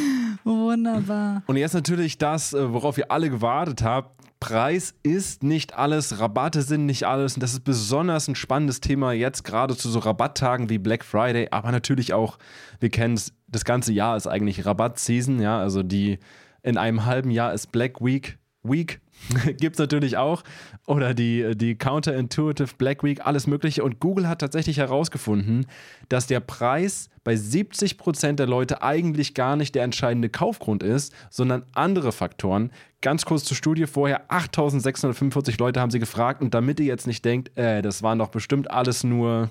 Wunderbar. 0.45 1.43
Und 1.47 1.57
jetzt 1.57 1.75
natürlich 1.75 2.19
das, 2.19 2.53
äh, 2.53 2.73
worauf 2.73 2.99
ihr 2.99 3.11
alle 3.11 3.31
gewartet 3.31 3.83
habt. 3.83 4.23
Preis 4.41 4.95
ist 5.05 5.45
nicht 5.45 5.75
alles, 5.75 6.19
Rabatte 6.19 6.63
sind 6.63 6.85
nicht 6.85 7.05
alles. 7.05 7.35
Und 7.35 7.43
das 7.45 7.53
ist 7.53 7.63
besonders 7.63 8.27
ein 8.27 8.35
spannendes 8.35 8.81
Thema 8.81 9.13
jetzt 9.13 9.45
gerade 9.45 9.77
zu 9.77 9.89
so 9.89 10.01
Rabatttagen 10.01 10.69
wie 10.69 10.79
Black 10.79 11.05
Friday, 11.05 11.47
aber 11.53 11.71
natürlich 11.71 12.13
auch, 12.13 12.39
wir 12.81 12.91
kennen 12.91 13.15
es, 13.15 13.33
das 13.47 13.65
ganze 13.65 13.93
Jahr 13.93 14.17
ist 14.17 14.27
eigentlich 14.27 14.67
Rabatt-Season, 14.67 15.41
ja, 15.41 15.61
also 15.61 15.85
die 15.85 16.19
in 16.65 16.77
einem 16.77 17.05
halben 17.05 17.31
Jahr 17.31 17.53
ist 17.53 17.71
Black 17.71 18.01
Week 18.01 18.39
Week 18.63 19.01
gibt 19.59 19.77
es 19.77 19.79
natürlich 19.79 20.17
auch. 20.17 20.43
Oder 20.87 21.15
die, 21.15 21.57
die 21.57 21.77
Counterintuitive 21.77 22.75
Black 22.77 23.03
Week, 23.03 23.25
alles 23.25 23.47
Mögliche. 23.47 23.85
Und 23.85 24.01
Google 24.01 24.29
hat 24.29 24.41
tatsächlich 24.41 24.79
herausgefunden, 24.79 25.67
dass 26.09 26.27
der 26.27 26.41
Preis 26.41 27.09
bei 27.25 27.37
70 27.37 27.99
Prozent 27.99 28.39
der 28.41 28.47
Leute 28.47 28.83
eigentlich 28.83 29.35
gar 29.35 29.57
nicht 29.57 29.75
der 29.75 29.85
entscheidende 29.85 30.29
Kaufgrund 30.29 30.83
ist, 30.83 31.15
sondern 31.31 31.65
andere 31.73 32.13
Faktoren. 32.13 32.73
Ganz 33.01 33.25
kurz 33.25 33.45
zur 33.45 33.57
Studie 33.57 33.87
vorher: 33.87 34.25
8645 34.29 35.59
Leute 35.59 35.81
haben 35.81 35.91
sie 35.91 36.01
gefragt. 36.01 36.43
Und 36.43 36.55
damit 36.55 36.81
ihr 36.81 36.87
jetzt 36.87 37.07
nicht 37.07 37.25
denkt, 37.25 37.57
äh, 37.57 37.83
das 37.83 38.03
waren 38.03 38.19
doch 38.19 38.29
bestimmt 38.29 38.71
alles 38.71 39.05
nur, 39.05 39.51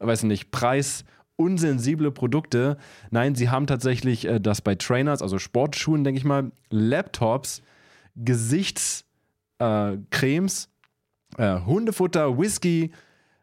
weiß 0.00 0.24
nicht, 0.24 0.50
Preis 0.50 1.04
unsensible 1.36 2.12
Produkte. 2.12 2.76
Nein, 3.10 3.34
sie 3.34 3.50
haben 3.50 3.66
tatsächlich 3.66 4.26
äh, 4.26 4.40
das 4.40 4.60
bei 4.60 4.74
Trainers, 4.74 5.22
also 5.22 5.38
Sportschuhen, 5.38 6.04
denke 6.04 6.18
ich 6.18 6.24
mal, 6.24 6.52
Laptops, 6.70 7.62
Gesichtscremes, 8.16 10.68
äh, 11.38 11.42
äh, 11.42 11.60
Hundefutter, 11.64 12.38
Whisky, 12.38 12.92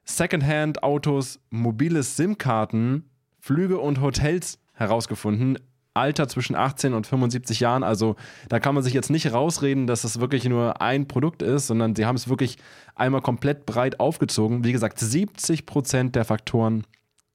Secondhand-Autos, 0.03 1.39
mobile 1.49 2.03
SIM-Karten, 2.03 3.09
Flüge 3.39 3.79
und 3.79 4.01
Hotels 4.01 4.59
herausgefunden. 4.73 5.57
Alter 5.93 6.29
zwischen 6.29 6.55
18 6.55 6.93
und 6.93 7.05
75 7.05 7.59
Jahren. 7.59 7.83
Also 7.83 8.15
da 8.47 8.59
kann 8.59 8.73
man 8.73 8.83
sich 8.83 8.93
jetzt 8.93 9.09
nicht 9.09 9.33
rausreden, 9.33 9.87
dass 9.87 10.03
das 10.03 10.19
wirklich 10.19 10.45
nur 10.45 10.81
ein 10.81 11.07
Produkt 11.07 11.41
ist, 11.41 11.67
sondern 11.67 11.95
sie 11.95 12.05
haben 12.05 12.15
es 12.15 12.29
wirklich 12.29 12.57
einmal 12.95 13.21
komplett 13.21 13.65
breit 13.65 13.99
aufgezogen. 13.99 14.63
Wie 14.63 14.71
gesagt, 14.71 14.99
70 14.99 15.65
Prozent 15.65 16.15
der 16.15 16.23
Faktoren 16.23 16.85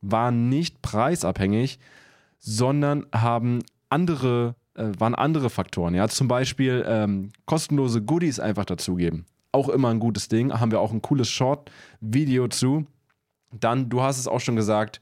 waren 0.01 0.49
nicht 0.49 0.81
preisabhängig, 0.81 1.79
sondern 2.39 3.07
haben 3.13 3.63
andere 3.91 4.55
äh, 4.77 4.93
waren 4.99 5.15
andere 5.15 5.51
Faktoren. 5.51 5.95
Ja, 5.95 6.09
zum 6.09 6.29
Beispiel 6.29 6.85
ähm, 6.87 7.31
kostenlose 7.47 8.03
Goodies 8.03 8.41
einfach 8.41 8.65
dazugeben. 8.65 9.27
Auch 9.53 9.69
immer 9.69 9.89
ein 9.89 10.01
gutes 10.01 10.29
Ding. 10.29 10.53
Haben 10.53 10.71
wir 10.71 10.81
auch 10.81 10.93
ein 10.93 11.03
cooles 11.03 11.29
Short-Video 11.29 12.49
zu. 12.49 12.87
Dann, 13.53 13.89
du 13.89 14.03
hast 14.03 14.19
es 14.19 14.29
auch 14.29 14.41
schon 14.41 14.57
gesagt, 14.57 15.01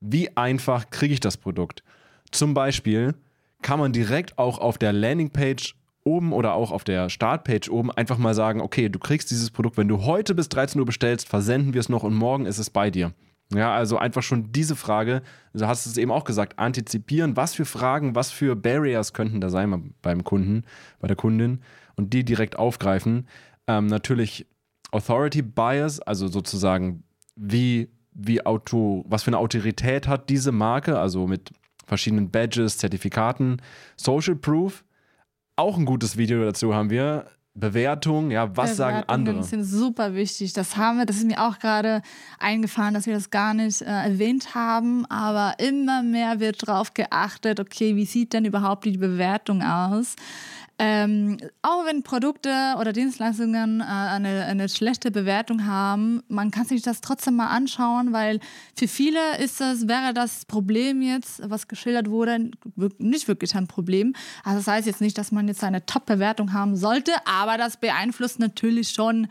wie 0.00 0.36
einfach 0.36 0.90
kriege 0.90 1.12
ich 1.12 1.20
das 1.20 1.36
Produkt? 1.36 1.82
Zum 2.30 2.54
Beispiel 2.54 3.14
kann 3.62 3.78
man 3.78 3.92
direkt 3.92 4.38
auch 4.38 4.58
auf 4.58 4.78
der 4.78 4.92
Landingpage 4.92 5.74
oben 6.04 6.32
oder 6.32 6.54
auch 6.54 6.70
auf 6.70 6.84
der 6.84 7.10
Startpage 7.10 7.68
oben 7.68 7.90
einfach 7.90 8.16
mal 8.16 8.34
sagen, 8.34 8.60
okay, 8.60 8.88
du 8.88 8.98
kriegst 8.98 9.30
dieses 9.30 9.50
Produkt, 9.50 9.76
wenn 9.76 9.88
du 9.88 10.04
heute 10.04 10.34
bis 10.34 10.48
13 10.48 10.80
Uhr 10.80 10.86
bestellst, 10.86 11.28
versenden 11.28 11.74
wir 11.74 11.80
es 11.80 11.88
noch 11.88 12.02
und 12.02 12.14
morgen 12.14 12.46
ist 12.46 12.58
es 12.58 12.70
bei 12.70 12.90
dir. 12.90 13.12
Ja, 13.52 13.74
also 13.74 13.98
einfach 13.98 14.22
schon 14.22 14.52
diese 14.52 14.76
Frage, 14.76 15.22
du 15.52 15.66
hast 15.66 15.86
es 15.86 15.96
eben 15.96 16.12
auch 16.12 16.24
gesagt, 16.24 16.58
antizipieren, 16.58 17.36
was 17.36 17.54
für 17.54 17.64
Fragen, 17.64 18.14
was 18.14 18.30
für 18.30 18.54
Barriers 18.54 19.12
könnten 19.12 19.40
da 19.40 19.48
sein 19.48 19.92
beim 20.02 20.22
Kunden, 20.22 20.64
bei 21.00 21.08
der 21.08 21.16
Kundin 21.16 21.60
und 21.96 22.12
die 22.12 22.24
direkt 22.24 22.56
aufgreifen. 22.56 23.26
Ähm, 23.66 23.86
natürlich 23.86 24.46
Authority 24.92 25.42
Bias, 25.42 26.00
also 26.00 26.28
sozusagen, 26.28 27.02
wie, 27.34 27.88
wie 28.12 28.44
Auto, 28.46 29.04
was 29.08 29.24
für 29.24 29.30
eine 29.30 29.38
Autorität 29.38 30.06
hat 30.06 30.30
diese 30.30 30.52
Marke, 30.52 30.98
also 30.98 31.26
mit 31.26 31.50
verschiedenen 31.86 32.30
Badges, 32.30 32.78
Zertifikaten. 32.78 33.60
Social 33.96 34.36
Proof, 34.36 34.84
auch 35.56 35.76
ein 35.76 35.86
gutes 35.86 36.16
Video 36.16 36.44
dazu 36.44 36.72
haben 36.74 36.90
wir. 36.90 37.26
Bewertung, 37.60 38.30
ja, 38.30 38.56
was 38.56 38.76
sagen 38.76 39.04
andere? 39.06 39.42
sind 39.44 39.64
super 39.64 40.14
wichtig. 40.14 40.52
Das 40.52 40.76
haben 40.76 40.98
wir, 40.98 41.06
das 41.06 41.16
ist 41.16 41.26
mir 41.26 41.40
auch 41.40 41.58
gerade 41.58 42.02
eingefallen, 42.38 42.94
dass 42.94 43.06
wir 43.06 43.14
das 43.14 43.30
gar 43.30 43.54
nicht 43.54 43.82
äh, 43.82 43.84
erwähnt 43.84 44.54
haben, 44.54 45.06
aber 45.06 45.54
immer 45.58 46.02
mehr 46.02 46.40
wird 46.40 46.66
darauf 46.66 46.94
geachtet, 46.94 47.60
okay, 47.60 47.94
wie 47.96 48.06
sieht 48.06 48.32
denn 48.32 48.44
überhaupt 48.44 48.84
die 48.84 48.96
Bewertung 48.96 49.62
aus? 49.62 50.16
Ähm, 50.82 51.36
auch 51.60 51.84
wenn 51.84 52.02
Produkte 52.02 52.48
oder 52.80 52.94
Dienstleistungen 52.94 53.82
äh, 53.82 53.84
eine, 53.84 54.46
eine 54.46 54.66
schlechte 54.70 55.10
Bewertung 55.10 55.66
haben, 55.66 56.22
man 56.28 56.50
kann 56.50 56.64
sich 56.64 56.80
das 56.80 57.02
trotzdem 57.02 57.36
mal 57.36 57.48
anschauen, 57.48 58.14
weil 58.14 58.40
für 58.74 58.88
viele 58.88 59.36
ist 59.44 59.60
das, 59.60 59.88
wäre 59.88 60.14
das 60.14 60.46
Problem 60.46 61.02
jetzt, 61.02 61.42
was 61.44 61.68
geschildert 61.68 62.08
wurde, 62.08 62.50
nicht 62.96 63.28
wirklich 63.28 63.54
ein 63.56 63.66
Problem. 63.66 64.14
Also 64.42 64.60
das 64.60 64.68
heißt 64.68 64.86
jetzt 64.86 65.02
nicht, 65.02 65.18
dass 65.18 65.32
man 65.32 65.48
jetzt 65.48 65.62
eine 65.62 65.84
Top-Bewertung 65.84 66.54
haben 66.54 66.76
sollte, 66.76 67.12
aber 67.26 67.58
das 67.58 67.76
beeinflusst 67.76 68.38
natürlich 68.38 68.88
schon 68.88 69.28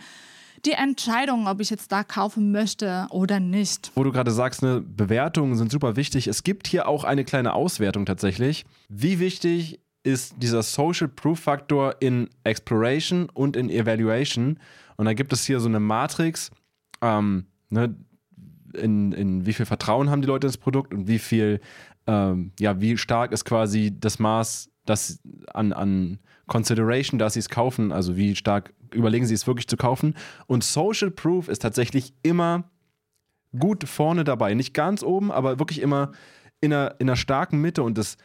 die 0.66 0.74
Entscheidung, 0.74 1.48
ob 1.48 1.62
ich 1.62 1.72
jetzt 1.72 1.92
da 1.92 2.04
kaufen 2.04 2.52
möchte 2.52 3.08
oder 3.10 3.40
nicht. 3.40 3.92
Wo 3.96 4.04
du 4.04 4.12
gerade 4.12 4.30
sagst, 4.30 4.62
ne, 4.62 4.82
Bewertungen 4.82 5.56
sind 5.56 5.72
super 5.72 5.96
wichtig. 5.96 6.28
Es 6.28 6.44
gibt 6.44 6.68
hier 6.68 6.88
auch 6.88 7.06
eine 7.06 7.26
kleine 7.26 7.54
Auswertung 7.54 8.06
tatsächlich. 8.06 8.66
Wie 8.88 9.18
wichtig 9.18 9.80
ist 10.04 10.36
dieser 10.38 10.64
Social 10.64 11.08
Proof 11.08 11.40
Faktor 11.40 11.96
in 12.00 12.30
Exploration 12.44 13.30
und 13.34 13.56
in 13.56 13.70
Evaluation. 13.70 14.60
Und 14.98 15.06
da 15.06 15.14
gibt 15.14 15.34
es 15.34 15.46
hier 15.46 15.60
so 15.60 15.68
eine 15.68 15.80
Matrix, 15.80 16.52
ähm, 17.02 17.46
ne, 17.70 17.96
in, 18.74 19.12
in 19.12 19.46
wie 19.46 19.54
viel 19.54 19.66
Vertrauen 19.66 20.10
haben 20.10 20.22
die 20.22 20.28
Leute 20.28 20.48
ins 20.48 20.58
Produkt 20.58 20.94
und 20.94 21.08
wie 21.08 21.20
viel, 21.20 21.60
ähm, 22.08 22.52
ja, 22.60 22.80
wie 22.80 22.98
stark 22.98 23.32
ist 23.32 23.46
quasi 23.46 23.94
das 24.00 24.20
Maß 24.20 24.70
das 24.86 25.20
an, 25.54 25.74
an 25.74 26.20
Consideration, 26.48 27.20
dass 27.20 27.34
sie 27.34 27.40
es 27.40 27.50
kaufen, 27.50 27.92
also 27.92 28.18
wie 28.18 28.36
stark 28.36 28.74
überlegen 28.92 29.26
sie 29.26 29.36
es 29.36 29.48
wirklich 29.48 29.68
zu 29.68 29.78
kaufen. 29.78 30.16
Und 30.48 30.64
Social 30.64 31.12
Proof 31.12 31.48
ist 31.48 31.62
tatsächlich 31.62 32.14
immer 32.24 32.64
gut 33.58 33.88
vorne 33.88 34.24
dabei. 34.24 34.54
Nicht 34.54 34.74
ganz 34.74 35.04
oben, 35.04 35.32
aber 35.32 35.60
wirklich 35.60 35.82
immer 35.82 36.12
in 36.62 36.74
einer, 36.74 36.96
in 37.00 37.08
einer 37.08 37.16
starken 37.16 37.62
Mitte 37.62 37.84
und 37.84 37.98
das 37.98 38.18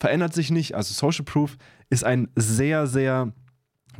verändert 0.00 0.34
sich 0.34 0.50
nicht. 0.50 0.74
Also 0.74 0.94
Social 0.94 1.24
Proof 1.24 1.56
ist 1.90 2.04
ein 2.04 2.28
sehr, 2.36 2.86
sehr, 2.86 3.32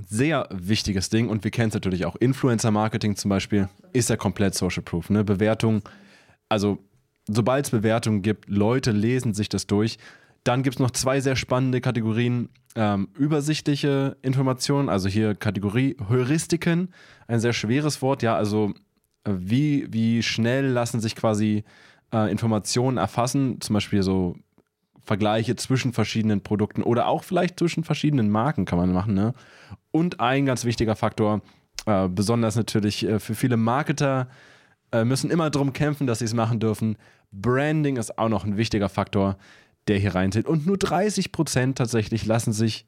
sehr 0.07 0.49
wichtiges 0.51 1.11
Ding 1.11 1.29
und 1.29 1.45
wir 1.45 1.51
kennen 1.51 1.69
es 1.69 1.75
natürlich 1.75 2.05
auch. 2.07 2.17
Influencer 2.17 2.71
Marketing 2.71 3.17
zum 3.17 3.29
Beispiel 3.31 3.69
ist 3.93 4.11
ja 4.11 4.17
komplett 4.17 4.55
Social 4.55 4.83
Proof. 4.83 5.11
Ne? 5.11 5.25
Bewertung, 5.25 5.83
also 6.49 6.79
sobald 7.27 7.67
es 7.67 7.71
Bewertungen 7.71 8.23
gibt, 8.23 8.49
Leute 8.49 8.93
lesen 8.93 9.35
sich 9.35 9.49
das 9.49 9.67
durch. 9.67 9.99
Dann 10.45 10.63
gibt 10.63 10.77
es 10.77 10.81
noch 10.81 10.93
zwei 10.93 11.21
sehr 11.21 11.37
spannende 11.37 11.81
Kategorien. 11.81 12.49
Ähm, 12.75 13.09
übersichtliche 13.19 14.17
Informationen, 14.23 14.89
also 14.89 15.09
hier 15.09 15.35
Kategorie 15.35 15.97
Heuristiken, 16.09 16.95
ein 17.27 17.41
sehr 17.41 17.53
schweres 17.53 18.03
Wort, 18.03 18.23
ja, 18.23 18.37
also 18.37 18.73
äh, 19.25 19.33
wie, 19.37 19.93
wie 19.93 20.23
schnell 20.23 20.67
lassen 20.67 21.01
sich 21.01 21.17
quasi 21.17 21.65
äh, 22.13 22.31
Informationen 22.31 22.97
erfassen, 22.97 23.61
zum 23.61 23.75
Beispiel 23.75 24.03
so 24.03 24.37
Vergleiche 25.09 25.57
zwischen 25.57 25.93
verschiedenen 25.93 26.43
Produkten 26.43 26.83
oder 26.83 27.09
auch 27.09 27.25
vielleicht 27.25 27.59
zwischen 27.59 27.83
verschiedenen 27.83 28.31
Marken 28.31 28.67
kann 28.67 28.79
man 28.79 28.93
machen. 28.93 29.15
Ne? 29.15 29.33
Und 29.91 30.21
ein 30.21 30.47
ganz 30.47 30.65
wichtiger 30.65 30.95
Faktor, 30.95 31.41
äh, 31.87 32.09
besonders 32.09 32.57
natürlich 32.57 33.05
äh, 33.05 33.19
für 33.19 33.35
viele 33.35 33.57
Marketer, 33.57 34.29
äh, 34.93 35.05
müssen 35.05 35.31
immer 35.31 35.51
darum 35.51 35.73
kämpfen, 35.73 36.07
dass 36.07 36.21
sie 36.21 36.27
es 36.27 36.35
machen 36.35 36.61
dürfen. 36.61 36.97
Branding 37.33 37.97
ist 37.97 38.19
auch 38.19 38.29
noch 38.29 38.45
ein 38.45 38.57
wichtiger 38.59 38.89
Faktor, 38.89 39.39
der 39.89 39.99
hier 39.99 40.15
reinzählt. 40.15 40.47
Und 40.47 40.67
nur 40.67 40.77
30 40.77 41.33
Prozent 41.33 41.79
tatsächlich 41.79 42.27
lassen 42.27 42.53
sich 42.53 42.87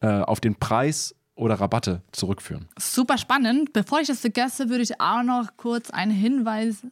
äh, 0.00 0.06
auf 0.06 0.40
den 0.40 0.54
Preis 0.54 1.14
oder 1.34 1.54
Rabatte 1.54 2.02
zurückführen. 2.12 2.68
Super 2.78 3.16
spannend. 3.16 3.72
Bevor 3.72 4.00
ich 4.00 4.08
das 4.08 4.20
vergesse, 4.20 4.68
würde 4.68 4.82
ich 4.82 5.00
auch 5.00 5.22
noch 5.22 5.56
kurz 5.56 5.90
einen 5.90 6.12
Hinweis 6.12 6.86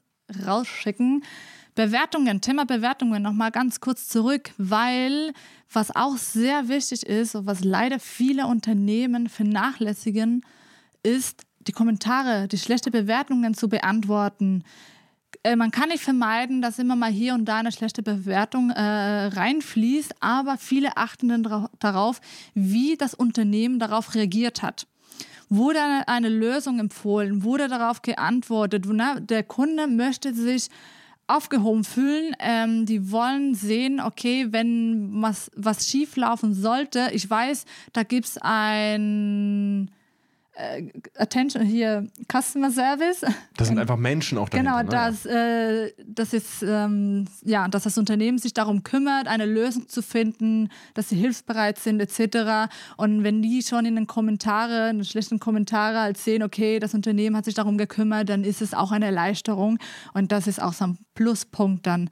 rausschicken. 0.47 1.25
Bewertungen, 1.77 2.41
Thema 2.41 2.65
Bewertungen 2.65 3.23
nochmal 3.23 3.51
ganz 3.51 3.81
kurz 3.81 4.09
zurück, 4.09 4.51
weil 4.57 5.33
was 5.71 5.95
auch 5.95 6.17
sehr 6.17 6.69
wichtig 6.69 7.05
ist 7.05 7.37
und 7.37 7.47
was 7.47 7.63
leider 7.63 8.01
viele 8.01 8.47
Unternehmen 8.47 9.29
vernachlässigen, 9.29 10.45
ist 11.03 11.43
die 11.67 11.73
Kommentare, 11.73 12.49
die 12.49 12.57
schlechte 12.57 12.91
Bewertungen 12.91 13.53
zu 13.53 13.69
beantworten. 13.69 14.65
Äh, 15.43 15.55
man 15.55 15.71
kann 15.71 15.91
nicht 15.91 16.03
vermeiden, 16.03 16.63
dass 16.63 16.79
immer 16.79 16.97
mal 16.97 17.11
hier 17.11 17.35
und 17.35 17.45
da 17.45 17.59
eine 17.59 17.73
schlechte 17.73 18.03
Bewertung 18.03 18.71
äh, 18.71 18.81
reinfließt, 19.27 20.15
aber 20.21 20.57
viele 20.57 20.97
achten 20.97 21.29
dann 21.29 21.69
darauf, 21.79 22.23
wie 22.55 22.97
das 22.97 23.13
Unternehmen 23.13 23.79
darauf 23.79 24.15
reagiert 24.15 24.63
hat. 24.63 24.87
Wurde 25.51 25.79
eine 26.07 26.31
Lösung 26.31 26.81
empfohlen? 26.81 27.45
Wurde 27.45 27.69
darauf 27.69 28.01
geantwortet? 28.01 28.87
Der 29.29 29.43
Kunde 29.43 29.87
möchte 29.87 30.33
sich 30.35 30.71
aufgehoben 31.27 31.85
fühlen. 31.85 32.35
Ähm, 32.39 32.87
die 32.87 33.11
wollen 33.11 33.55
sehen, 33.55 34.01
okay, 34.01 34.49
wenn 34.51 35.23
was, 35.23 35.51
was 35.57 35.89
schief 35.89 36.17
laufen 36.17 36.55
sollte, 36.55 37.11
ich 37.13 37.29
weiß, 37.29 37.65
da 37.93 38.03
gibt 38.03 38.27
es 38.27 38.39
ein 38.41 39.91
Attention 41.19 41.63
hier 41.63 42.09
Customer 42.33 42.71
Service. 42.71 43.25
Das 43.57 43.69
sind 43.69 43.79
einfach 43.79 43.97
Menschen 43.97 44.39
auch 44.39 44.49
dahinter. 44.49 44.71
Genau, 44.71 44.83
ne? 44.83 44.89
dass, 44.89 45.27
äh, 45.27 45.93
das 46.07 46.33
ist, 46.33 46.63
ähm, 46.63 47.27
ja, 47.43 47.69
dass 47.69 47.83
das 47.83 47.99
Unternehmen 47.99 48.39
sich 48.39 48.55
darum 48.55 48.83
kümmert, 48.83 49.29
eine 49.29 49.45
Lösung 49.45 49.89
zu 49.89 50.03
finden, 50.03 50.71
dass 50.95 51.11
sie 51.11 51.17
hilfsbereit 51.17 51.79
sind 51.79 52.01
etc. 52.01 52.73
Und 52.97 53.23
wenn 53.23 53.43
die 53.43 53.63
schon 53.63 53.85
in 53.85 53.97
den 53.97 54.07
Kommentaren, 54.07 54.91
in 54.91 54.99
den 54.99 55.05
schlechten 55.05 55.41
Kommentaren 55.41 55.97
halt 55.97 56.17
sehen, 56.17 56.43
okay, 56.43 56.79
das 56.79 56.95
Unternehmen 56.95 57.37
hat 57.37 57.45
sich 57.45 57.55
darum 57.55 57.77
gekümmert, 57.77 58.29
dann 58.31 58.43
ist 58.43 58.63
es 58.63 58.73
auch 58.73 58.93
eine 58.93 59.07
Erleichterung 59.07 59.79
und 60.15 60.33
das 60.33 60.47
ist 60.47 60.63
auch 60.63 60.73
so 60.73 60.87
ein 60.87 60.99
Pluspunkt 61.15 61.87
dann 61.87 62.09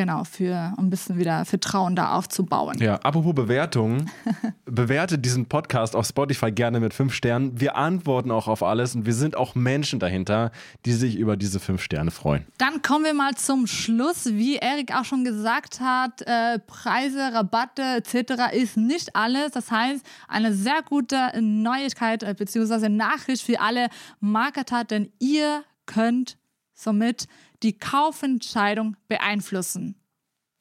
Genau, 0.00 0.24
für 0.24 0.72
um 0.78 0.86
ein 0.86 0.88
bisschen 0.88 1.18
wieder 1.18 1.44
Vertrauen 1.44 1.94
da 1.94 2.14
aufzubauen. 2.14 2.78
Ja, 2.78 2.94
apropos 3.02 3.34
Bewertungen. 3.34 4.10
bewerte 4.64 5.18
diesen 5.18 5.44
Podcast 5.44 5.94
auf 5.94 6.06
Spotify 6.06 6.50
gerne 6.50 6.80
mit 6.80 6.94
fünf 6.94 7.12
Sternen. 7.12 7.60
Wir 7.60 7.76
antworten 7.76 8.30
auch 8.30 8.48
auf 8.48 8.62
alles 8.62 8.94
und 8.94 9.04
wir 9.04 9.12
sind 9.12 9.36
auch 9.36 9.54
Menschen 9.54 10.00
dahinter, 10.00 10.52
die 10.86 10.94
sich 10.94 11.16
über 11.16 11.36
diese 11.36 11.60
fünf 11.60 11.82
Sterne 11.82 12.10
freuen. 12.10 12.46
Dann 12.56 12.80
kommen 12.80 13.04
wir 13.04 13.12
mal 13.12 13.34
zum 13.34 13.66
Schluss. 13.66 14.24
Wie 14.24 14.56
Erik 14.56 14.94
auch 14.96 15.04
schon 15.04 15.22
gesagt 15.22 15.80
hat, 15.80 16.22
äh, 16.22 16.58
Preise, 16.60 17.34
Rabatte 17.34 17.82
etc. 17.82 18.54
ist 18.54 18.78
nicht 18.78 19.14
alles. 19.14 19.52
Das 19.52 19.70
heißt, 19.70 20.02
eine 20.28 20.54
sehr 20.54 20.80
gute 20.88 21.30
Neuigkeit 21.42 22.22
äh, 22.22 22.34
bzw. 22.34 22.88
Nachricht 22.88 23.42
für 23.42 23.60
alle 23.60 23.88
Marketer, 24.18 24.84
denn 24.84 25.12
ihr 25.18 25.62
könnt 25.84 26.38
somit 26.72 27.26
die 27.62 27.78
Kaufentscheidung 27.78 28.96
beeinflussen. 29.08 29.96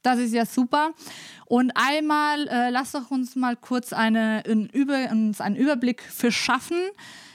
Das 0.01 0.19
ist 0.19 0.33
ja 0.33 0.45
super. 0.45 0.93
Und 1.45 1.71
einmal, 1.75 2.47
äh, 2.47 2.69
lasst 2.69 2.95
doch 2.95 3.11
uns 3.11 3.35
mal 3.35 3.55
kurz 3.55 3.91
eine, 3.91 4.43
ein 4.47 4.67
Über, 4.67 5.09
uns 5.11 5.41
einen 5.41 5.57
Überblick 5.57 6.01
verschaffen, 6.01 6.77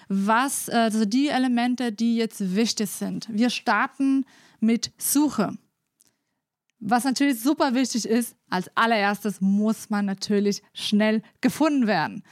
was 0.09 0.69
äh, 0.69 0.73
also 0.73 1.05
die 1.05 1.29
Elemente, 1.29 1.93
die 1.93 2.17
jetzt 2.17 2.55
wichtig 2.55 2.91
sind. 2.91 3.27
Wir 3.31 3.51
starten 3.51 4.25
mit 4.61 4.93
Suche. 4.97 5.59
Was 6.81 7.05
natürlich 7.05 7.41
super 7.41 7.75
wichtig 7.75 8.07
ist, 8.07 8.37
als 8.51 8.71
allererstes 8.77 9.41
muss 9.41 9.91
man 9.91 10.05
natürlich 10.05 10.63
schnell 10.73 11.23
gefunden 11.41 11.87
werden. 11.87 12.23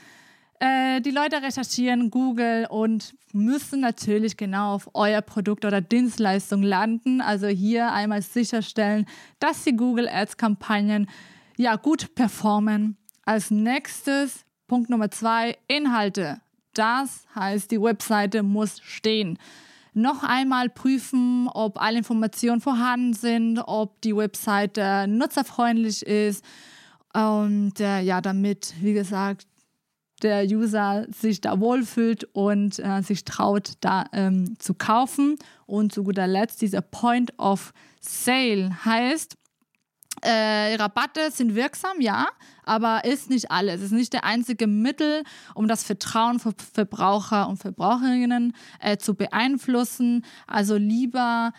Äh, 0.63 1.01
die 1.01 1.11
Leute 1.11 1.41
recherchieren 1.41 2.09
Google 2.09 2.67
und 2.69 3.15
müssen 3.33 3.81
natürlich 3.81 4.37
genau 4.37 4.75
auf 4.75 4.89
euer 4.93 5.19
Produkt 5.21 5.65
oder 5.65 5.81
Dienstleistung 5.81 6.63
landen. 6.63 7.19
Also 7.19 7.47
hier 7.47 7.91
einmal 7.91 8.21
sicherstellen, 8.21 9.05
dass 9.39 9.65
die 9.65 9.75
Google 9.75 10.07
Ads 10.07 10.37
Kampagnen 10.37 11.09
ja 11.57 11.75
gut 11.75 12.15
performen. 12.15 12.95
Als 13.25 13.51
nächstes 13.51 14.45
Punkt 14.67 14.89
Nummer 14.89 15.11
zwei 15.11 15.57
Inhalte. 15.67 16.39
Das 16.73 17.25
heißt, 17.35 17.69
die 17.69 17.81
Webseite 17.81 18.41
muss 18.41 18.79
stehen. 18.83 19.37
Noch 19.93 20.23
einmal 20.23 20.69
prüfen, 20.69 21.49
ob 21.49 21.81
alle 21.81 21.97
Informationen 21.97 22.61
vorhanden 22.61 23.11
sind, 23.11 23.59
ob 23.59 23.99
die 24.01 24.15
Webseite 24.15 25.07
nutzerfreundlich 25.09 26.03
ist 26.03 26.43
und 27.13 27.79
äh, 27.81 27.99
ja, 27.99 28.21
damit, 28.21 28.73
wie 28.79 28.93
gesagt, 28.93 29.45
der 30.23 30.45
User 30.45 31.05
sich 31.11 31.41
da 31.41 31.59
wohlfühlt 31.59 32.23
und 32.33 32.79
äh, 32.79 33.01
sich 33.01 33.25
traut, 33.25 33.73
da 33.81 34.05
ähm, 34.13 34.57
zu 34.59 34.73
kaufen. 34.73 35.35
Und 35.65 35.93
zu 35.93 36.03
guter 36.03 36.27
Letzt 36.27 36.61
dieser 36.61 36.81
Point 36.81 37.37
of 37.37 37.73
Sale 37.99 38.71
heißt, 38.85 39.37
äh, 40.21 40.75
Rabatte 40.75 41.31
sind 41.31 41.55
wirksam, 41.55 41.99
ja, 41.99 42.27
aber 42.63 43.03
ist 43.03 43.29
nicht 43.29 43.51
alles. 43.51 43.79
Es 43.79 43.87
ist 43.87 43.91
nicht 43.91 44.13
der 44.13 44.23
einzige 44.23 44.67
Mittel, 44.67 45.23
um 45.53 45.67
das 45.67 45.83
Vertrauen 45.83 46.39
von 46.39 46.53
Verbraucher 46.73 47.49
und 47.49 47.57
Verbraucherinnen 47.57 48.55
äh, 48.79 48.97
zu 48.97 49.15
beeinflussen. 49.15 50.23
Also 50.47 50.77
lieber 50.77 51.51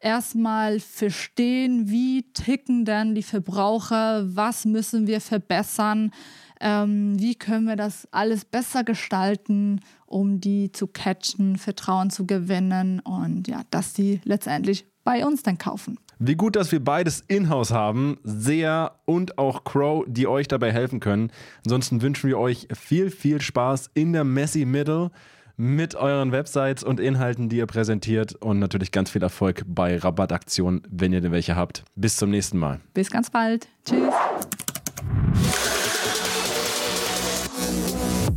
erstmal 0.00 0.78
verstehen, 0.78 1.88
wie 1.88 2.30
ticken 2.32 2.84
denn 2.84 3.14
die 3.14 3.22
Verbraucher, 3.22 4.24
was 4.36 4.64
müssen 4.64 5.06
wir 5.06 5.20
verbessern 5.20 6.12
ähm, 6.60 7.18
wie 7.18 7.34
können 7.34 7.66
wir 7.66 7.76
das 7.76 8.08
alles 8.10 8.44
besser 8.44 8.84
gestalten, 8.84 9.80
um 10.06 10.40
die 10.40 10.72
zu 10.72 10.86
catchen, 10.86 11.56
Vertrauen 11.56 12.10
zu 12.10 12.26
gewinnen 12.26 13.00
und 13.00 13.48
ja, 13.48 13.62
dass 13.70 13.94
sie 13.94 14.20
letztendlich 14.24 14.86
bei 15.04 15.24
uns 15.24 15.42
dann 15.42 15.58
kaufen. 15.58 15.98
Wie 16.18 16.34
gut, 16.34 16.56
dass 16.56 16.72
wir 16.72 16.82
beides 16.82 17.22
in-house 17.28 17.72
haben, 17.72 18.18
SEA 18.24 18.92
und 19.04 19.36
auch 19.36 19.64
Crow, 19.64 20.04
die 20.06 20.26
euch 20.26 20.48
dabei 20.48 20.72
helfen 20.72 20.98
können. 20.98 21.30
Ansonsten 21.64 22.00
wünschen 22.00 22.28
wir 22.28 22.38
euch 22.38 22.68
viel, 22.72 23.10
viel 23.10 23.40
Spaß 23.40 23.90
in 23.92 24.14
der 24.14 24.24
Messy 24.24 24.64
Middle 24.64 25.10
mit 25.56 25.94
euren 25.94 26.32
Websites 26.32 26.82
und 26.82 27.00
Inhalten, 27.00 27.48
die 27.48 27.58
ihr 27.58 27.66
präsentiert 27.66 28.34
und 28.34 28.58
natürlich 28.58 28.92
ganz 28.92 29.10
viel 29.10 29.22
Erfolg 29.22 29.62
bei 29.66 29.96
Rabattaktionen, 29.98 30.82
wenn 30.90 31.12
ihr 31.12 31.20
denn 31.20 31.32
welche 31.32 31.56
habt. 31.56 31.84
Bis 31.94 32.16
zum 32.16 32.30
nächsten 32.30 32.58
Mal. 32.58 32.80
Bis 32.94 33.10
ganz 33.10 33.30
bald. 33.30 33.68
Tschüss. 33.84 34.14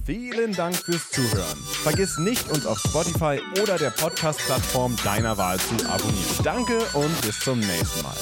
Vielen 0.10 0.56
Dank 0.56 0.76
fürs 0.76 1.08
Zuhören. 1.12 1.60
Vergiss 1.84 2.18
nicht, 2.18 2.50
uns 2.50 2.66
auf 2.66 2.80
Spotify 2.80 3.40
oder 3.62 3.78
der 3.78 3.92
Podcast-Plattform 3.92 4.96
deiner 5.04 5.38
Wahl 5.38 5.60
zu 5.60 5.76
abonnieren. 5.88 6.44
Danke 6.44 6.80
und 6.96 7.22
bis 7.22 7.40
zum 7.42 7.60
nächsten 7.60 8.02
Mal. 8.02 8.16